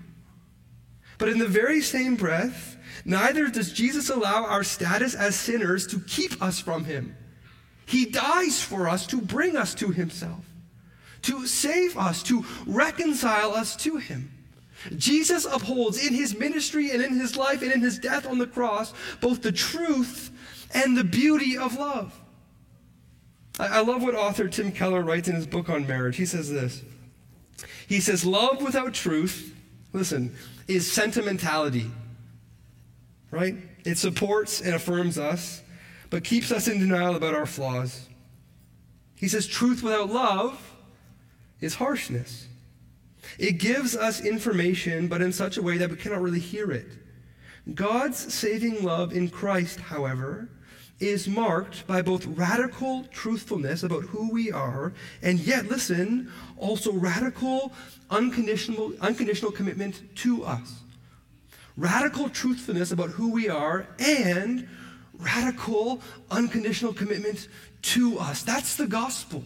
But 1.18 1.28
in 1.28 1.38
the 1.38 1.48
very 1.48 1.80
same 1.82 2.14
breath, 2.14 2.76
neither 3.04 3.48
does 3.48 3.72
Jesus 3.72 4.08
allow 4.08 4.44
our 4.44 4.62
status 4.62 5.14
as 5.14 5.34
sinners 5.34 5.86
to 5.88 6.00
keep 6.00 6.40
us 6.40 6.60
from 6.60 6.84
him. 6.84 7.16
He 7.86 8.06
dies 8.06 8.62
for 8.62 8.88
us 8.88 9.06
to 9.08 9.20
bring 9.20 9.56
us 9.56 9.74
to 9.76 9.90
himself, 9.90 10.44
to 11.22 11.46
save 11.46 11.98
us, 11.98 12.22
to 12.24 12.44
reconcile 12.66 13.52
us 13.52 13.74
to 13.76 13.96
him. 13.96 14.37
Jesus 14.96 15.44
upholds 15.44 16.04
in 16.04 16.14
his 16.14 16.36
ministry 16.36 16.90
and 16.90 17.02
in 17.02 17.18
his 17.18 17.36
life 17.36 17.62
and 17.62 17.72
in 17.72 17.80
his 17.80 17.98
death 17.98 18.26
on 18.26 18.38
the 18.38 18.46
cross 18.46 18.94
both 19.20 19.42
the 19.42 19.52
truth 19.52 20.30
and 20.72 20.96
the 20.96 21.04
beauty 21.04 21.56
of 21.56 21.76
love. 21.76 22.18
I, 23.60 23.80
love 23.80 24.02
what 24.02 24.14
author 24.14 24.48
Tim 24.48 24.70
Keller 24.70 25.02
writes 25.02 25.26
in 25.26 25.34
his 25.34 25.46
book 25.46 25.68
on 25.68 25.86
marriage. 25.86 26.16
He 26.16 26.26
says 26.26 26.50
this 26.50 26.82
He 27.88 28.00
says, 28.00 28.24
Love 28.24 28.62
without 28.62 28.94
truth, 28.94 29.54
listen, 29.92 30.36
is 30.68 30.90
sentimentality, 30.90 31.90
right? 33.30 33.56
It 33.84 33.98
supports 33.98 34.60
and 34.60 34.74
affirms 34.74 35.18
us, 35.18 35.62
but 36.10 36.22
keeps 36.22 36.52
us 36.52 36.68
in 36.68 36.78
denial 36.78 37.16
about 37.16 37.34
our 37.34 37.46
flaws. 37.46 38.08
He 39.16 39.26
says, 39.26 39.46
Truth 39.46 39.82
without 39.82 40.10
love 40.10 40.74
is 41.60 41.74
harshness. 41.74 42.46
It 43.38 43.58
gives 43.58 43.96
us 43.96 44.24
information, 44.24 45.08
but 45.08 45.22
in 45.22 45.32
such 45.32 45.56
a 45.56 45.62
way 45.62 45.78
that 45.78 45.90
we 45.90 45.96
cannot 45.96 46.22
really 46.22 46.40
hear 46.40 46.70
it. 46.70 46.86
God's 47.74 48.32
saving 48.32 48.82
love 48.82 49.12
in 49.12 49.28
Christ, 49.28 49.80
however, 49.80 50.48
is 51.00 51.28
marked 51.28 51.86
by 51.86 52.02
both 52.02 52.26
radical 52.26 53.04
truthfulness 53.12 53.82
about 53.82 54.04
who 54.04 54.30
we 54.32 54.50
are, 54.50 54.92
and 55.22 55.38
yet, 55.38 55.68
listen, 55.68 56.32
also 56.56 56.92
radical, 56.92 57.72
unconditional, 58.10 58.92
unconditional 59.00 59.52
commitment 59.52 60.02
to 60.16 60.44
us. 60.44 60.80
Radical 61.76 62.28
truthfulness 62.28 62.90
about 62.90 63.10
who 63.10 63.30
we 63.30 63.48
are, 63.48 63.86
and 64.00 64.68
radical, 65.14 66.00
unconditional 66.30 66.92
commitment 66.92 67.48
to 67.82 68.18
us. 68.18 68.42
That's 68.42 68.74
the 68.76 68.86
gospel. 68.86 69.44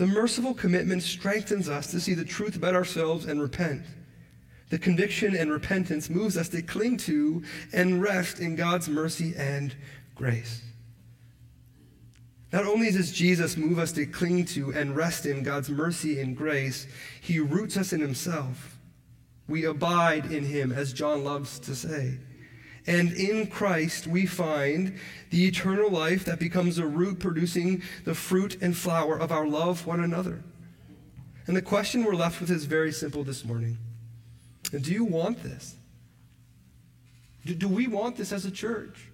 The 0.00 0.06
merciful 0.06 0.54
commitment 0.54 1.02
strengthens 1.02 1.68
us 1.68 1.88
to 1.88 2.00
see 2.00 2.14
the 2.14 2.24
truth 2.24 2.56
about 2.56 2.74
ourselves 2.74 3.26
and 3.26 3.38
repent. 3.38 3.82
The 4.70 4.78
conviction 4.78 5.36
and 5.36 5.52
repentance 5.52 6.08
moves 6.08 6.38
us 6.38 6.48
to 6.48 6.62
cling 6.62 6.96
to 7.00 7.42
and 7.74 8.00
rest 8.00 8.40
in 8.40 8.56
God's 8.56 8.88
mercy 8.88 9.34
and 9.36 9.76
grace. 10.14 10.62
Not 12.50 12.64
only 12.64 12.90
does 12.90 13.12
Jesus 13.12 13.58
move 13.58 13.78
us 13.78 13.92
to 13.92 14.06
cling 14.06 14.46
to 14.46 14.72
and 14.72 14.96
rest 14.96 15.26
in 15.26 15.42
God's 15.42 15.68
mercy 15.68 16.18
and 16.18 16.34
grace, 16.34 16.86
he 17.20 17.38
roots 17.38 17.76
us 17.76 17.92
in 17.92 18.00
himself. 18.00 18.78
We 19.48 19.66
abide 19.66 20.32
in 20.32 20.46
him, 20.46 20.72
as 20.72 20.94
John 20.94 21.24
loves 21.24 21.58
to 21.58 21.74
say. 21.74 22.16
And 22.86 23.12
in 23.12 23.46
Christ, 23.46 24.06
we 24.06 24.26
find 24.26 24.98
the 25.30 25.46
eternal 25.46 25.90
life 25.90 26.24
that 26.24 26.38
becomes 26.38 26.78
a 26.78 26.86
root 26.86 27.18
producing 27.18 27.82
the 28.04 28.14
fruit 28.14 28.60
and 28.62 28.76
flower 28.76 29.18
of 29.18 29.30
our 29.30 29.46
love 29.46 29.86
one 29.86 30.00
another. 30.00 30.42
And 31.46 31.56
the 31.56 31.62
question 31.62 32.04
we're 32.04 32.14
left 32.14 32.40
with 32.40 32.50
is 32.50 32.64
very 32.64 32.92
simple 32.92 33.24
this 33.24 33.44
morning 33.44 33.78
Do 34.70 34.92
you 34.92 35.04
want 35.04 35.42
this? 35.42 35.76
Do, 37.44 37.54
do 37.54 37.68
we 37.68 37.86
want 37.86 38.16
this 38.16 38.32
as 38.32 38.44
a 38.44 38.50
church? 38.50 39.08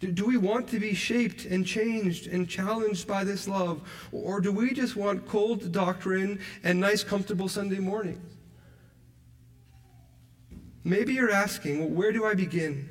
Do, 0.00 0.10
do 0.10 0.26
we 0.26 0.36
want 0.36 0.68
to 0.68 0.80
be 0.80 0.94
shaped 0.94 1.44
and 1.44 1.66
changed 1.66 2.26
and 2.26 2.48
challenged 2.48 3.06
by 3.06 3.24
this 3.24 3.48
love? 3.48 3.80
Or 4.12 4.40
do 4.40 4.52
we 4.52 4.74
just 4.74 4.96
want 4.96 5.26
cold 5.26 5.72
doctrine 5.72 6.40
and 6.62 6.80
nice, 6.80 7.04
comfortable 7.04 7.48
Sunday 7.48 7.78
mornings? 7.78 8.34
Maybe 10.84 11.14
you're 11.14 11.30
asking, 11.30 11.80
well, 11.80 11.88
where 11.88 12.12
do 12.12 12.26
I 12.26 12.34
begin? 12.34 12.88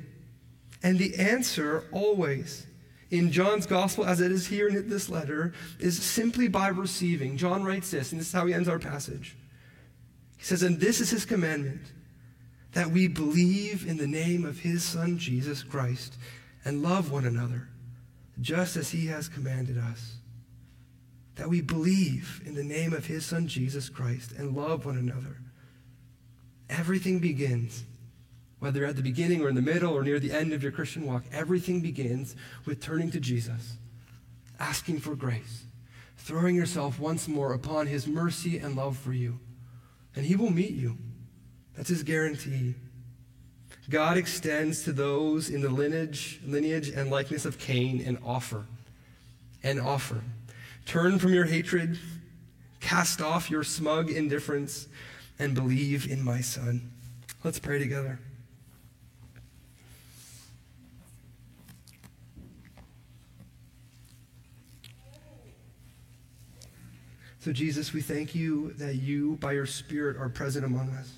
And 0.82 0.98
the 0.98 1.16
answer 1.16 1.84
always 1.92 2.66
in 3.10 3.30
John's 3.30 3.66
gospel, 3.66 4.04
as 4.04 4.20
it 4.20 4.32
is 4.32 4.48
here 4.48 4.68
in 4.68 4.88
this 4.88 5.08
letter, 5.08 5.52
is 5.78 6.02
simply 6.02 6.48
by 6.48 6.68
receiving. 6.68 7.36
John 7.36 7.62
writes 7.62 7.92
this, 7.92 8.10
and 8.10 8.20
this 8.20 8.28
is 8.28 8.32
how 8.32 8.46
he 8.46 8.52
ends 8.52 8.68
our 8.68 8.80
passage. 8.80 9.36
He 10.36 10.44
says, 10.44 10.62
And 10.62 10.80
this 10.80 11.00
is 11.00 11.10
his 11.10 11.24
commandment, 11.24 11.92
that 12.72 12.90
we 12.90 13.06
believe 13.06 13.88
in 13.88 13.96
the 13.96 14.06
name 14.06 14.44
of 14.44 14.58
his 14.58 14.82
Son, 14.82 15.16
Jesus 15.16 15.62
Christ, 15.62 16.16
and 16.64 16.82
love 16.82 17.12
one 17.12 17.24
another, 17.24 17.68
just 18.40 18.76
as 18.76 18.90
he 18.90 19.06
has 19.06 19.28
commanded 19.28 19.78
us. 19.78 20.16
That 21.36 21.48
we 21.48 21.60
believe 21.60 22.42
in 22.44 22.54
the 22.54 22.64
name 22.64 22.92
of 22.92 23.06
his 23.06 23.24
Son, 23.24 23.46
Jesus 23.46 23.88
Christ, 23.88 24.32
and 24.32 24.56
love 24.56 24.84
one 24.84 24.98
another. 24.98 25.38
Everything 26.68 27.18
begins, 27.18 27.84
whether 28.58 28.84
at 28.84 28.96
the 28.96 29.02
beginning 29.02 29.42
or 29.42 29.48
in 29.48 29.54
the 29.54 29.62
middle 29.62 29.92
or 29.92 30.02
near 30.02 30.18
the 30.18 30.32
end 30.32 30.52
of 30.52 30.62
your 30.62 30.72
Christian 30.72 31.06
walk, 31.06 31.24
everything 31.32 31.80
begins 31.80 32.34
with 32.64 32.80
turning 32.80 33.10
to 33.10 33.20
Jesus, 33.20 33.76
asking 34.58 35.00
for 35.00 35.14
grace, 35.14 35.64
throwing 36.16 36.56
yourself 36.56 36.98
once 36.98 37.28
more 37.28 37.52
upon 37.52 37.86
his 37.86 38.06
mercy 38.06 38.58
and 38.58 38.76
love 38.76 38.96
for 38.96 39.12
you. 39.12 39.38
And 40.16 40.24
he 40.24 40.36
will 40.36 40.50
meet 40.50 40.72
you. 40.72 40.96
That's 41.76 41.88
his 41.88 42.02
guarantee. 42.02 42.74
God 43.90 44.16
extends 44.16 44.84
to 44.84 44.92
those 44.92 45.50
in 45.50 45.60
the 45.60 45.68
lineage, 45.68 46.40
lineage 46.46 46.88
and 46.88 47.10
likeness 47.10 47.44
of 47.44 47.58
Cain 47.58 48.00
an 48.00 48.18
offer. 48.24 48.64
An 49.62 49.78
offer. 49.78 50.22
Turn 50.86 51.18
from 51.18 51.34
your 51.34 51.44
hatred, 51.44 51.98
cast 52.80 53.20
off 53.20 53.50
your 53.50 53.64
smug 53.64 54.10
indifference, 54.10 54.88
and 55.38 55.54
believe 55.54 56.10
in 56.10 56.22
my 56.22 56.40
Son. 56.40 56.90
Let's 57.42 57.58
pray 57.58 57.78
together. 57.78 58.18
So, 67.40 67.52
Jesus, 67.52 67.92
we 67.92 68.00
thank 68.00 68.34
you 68.34 68.72
that 68.78 68.94
you, 68.94 69.36
by 69.36 69.52
your 69.52 69.66
Spirit, 69.66 70.16
are 70.16 70.30
present 70.30 70.64
among 70.64 70.88
us. 70.90 71.12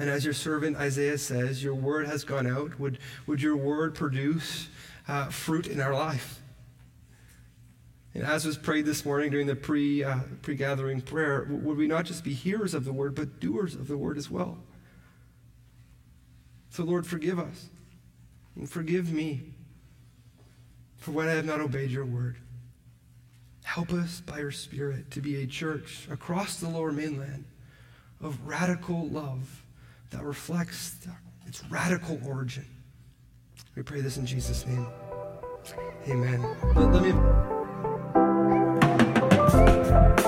And 0.00 0.10
as 0.10 0.24
your 0.24 0.34
servant 0.34 0.76
Isaiah 0.76 1.18
says, 1.18 1.62
your 1.62 1.74
word 1.74 2.06
has 2.06 2.24
gone 2.24 2.46
out. 2.46 2.80
Would, 2.80 2.98
would 3.26 3.40
your 3.40 3.56
word 3.56 3.94
produce 3.94 4.68
uh, 5.06 5.26
fruit 5.26 5.68
in 5.68 5.80
our 5.80 5.94
life? 5.94 6.37
And 8.14 8.24
as 8.24 8.44
was 8.44 8.56
prayed 8.56 8.86
this 8.86 9.04
morning 9.04 9.30
during 9.30 9.46
the 9.46 9.56
pre, 9.56 10.02
uh, 10.02 10.20
pre-gathering 10.42 11.02
prayer, 11.02 11.46
would 11.50 11.76
we 11.76 11.86
not 11.86 12.04
just 12.04 12.24
be 12.24 12.32
hearers 12.32 12.74
of 12.74 12.84
the 12.84 12.92
word, 12.92 13.14
but 13.14 13.38
doers 13.40 13.74
of 13.74 13.86
the 13.88 13.96
word 13.96 14.16
as 14.16 14.30
well? 14.30 14.58
So, 16.70 16.84
Lord, 16.84 17.06
forgive 17.06 17.38
us. 17.38 17.68
And 18.56 18.68
forgive 18.68 19.12
me 19.12 19.52
for 20.96 21.12
when 21.12 21.28
I 21.28 21.32
have 21.32 21.44
not 21.44 21.60
obeyed 21.60 21.90
your 21.90 22.04
word. 22.04 22.36
Help 23.62 23.92
us 23.92 24.20
by 24.20 24.38
your 24.38 24.50
Spirit 24.50 25.10
to 25.10 25.20
be 25.20 25.42
a 25.42 25.46
church 25.46 26.08
across 26.10 26.58
the 26.58 26.68
lower 26.68 26.90
mainland 26.90 27.44
of 28.20 28.38
radical 28.46 29.08
love 29.08 29.64
that 30.10 30.22
reflects 30.22 30.96
its 31.46 31.62
radical 31.66 32.18
origin. 32.26 32.66
We 33.76 33.82
pray 33.82 34.00
this 34.00 34.16
in 34.16 34.26
Jesus' 34.26 34.66
name. 34.66 34.86
Amen. 36.08 36.42
Let, 36.74 36.92
let 36.92 37.02
me. 37.02 37.57
Bye. 39.90 40.27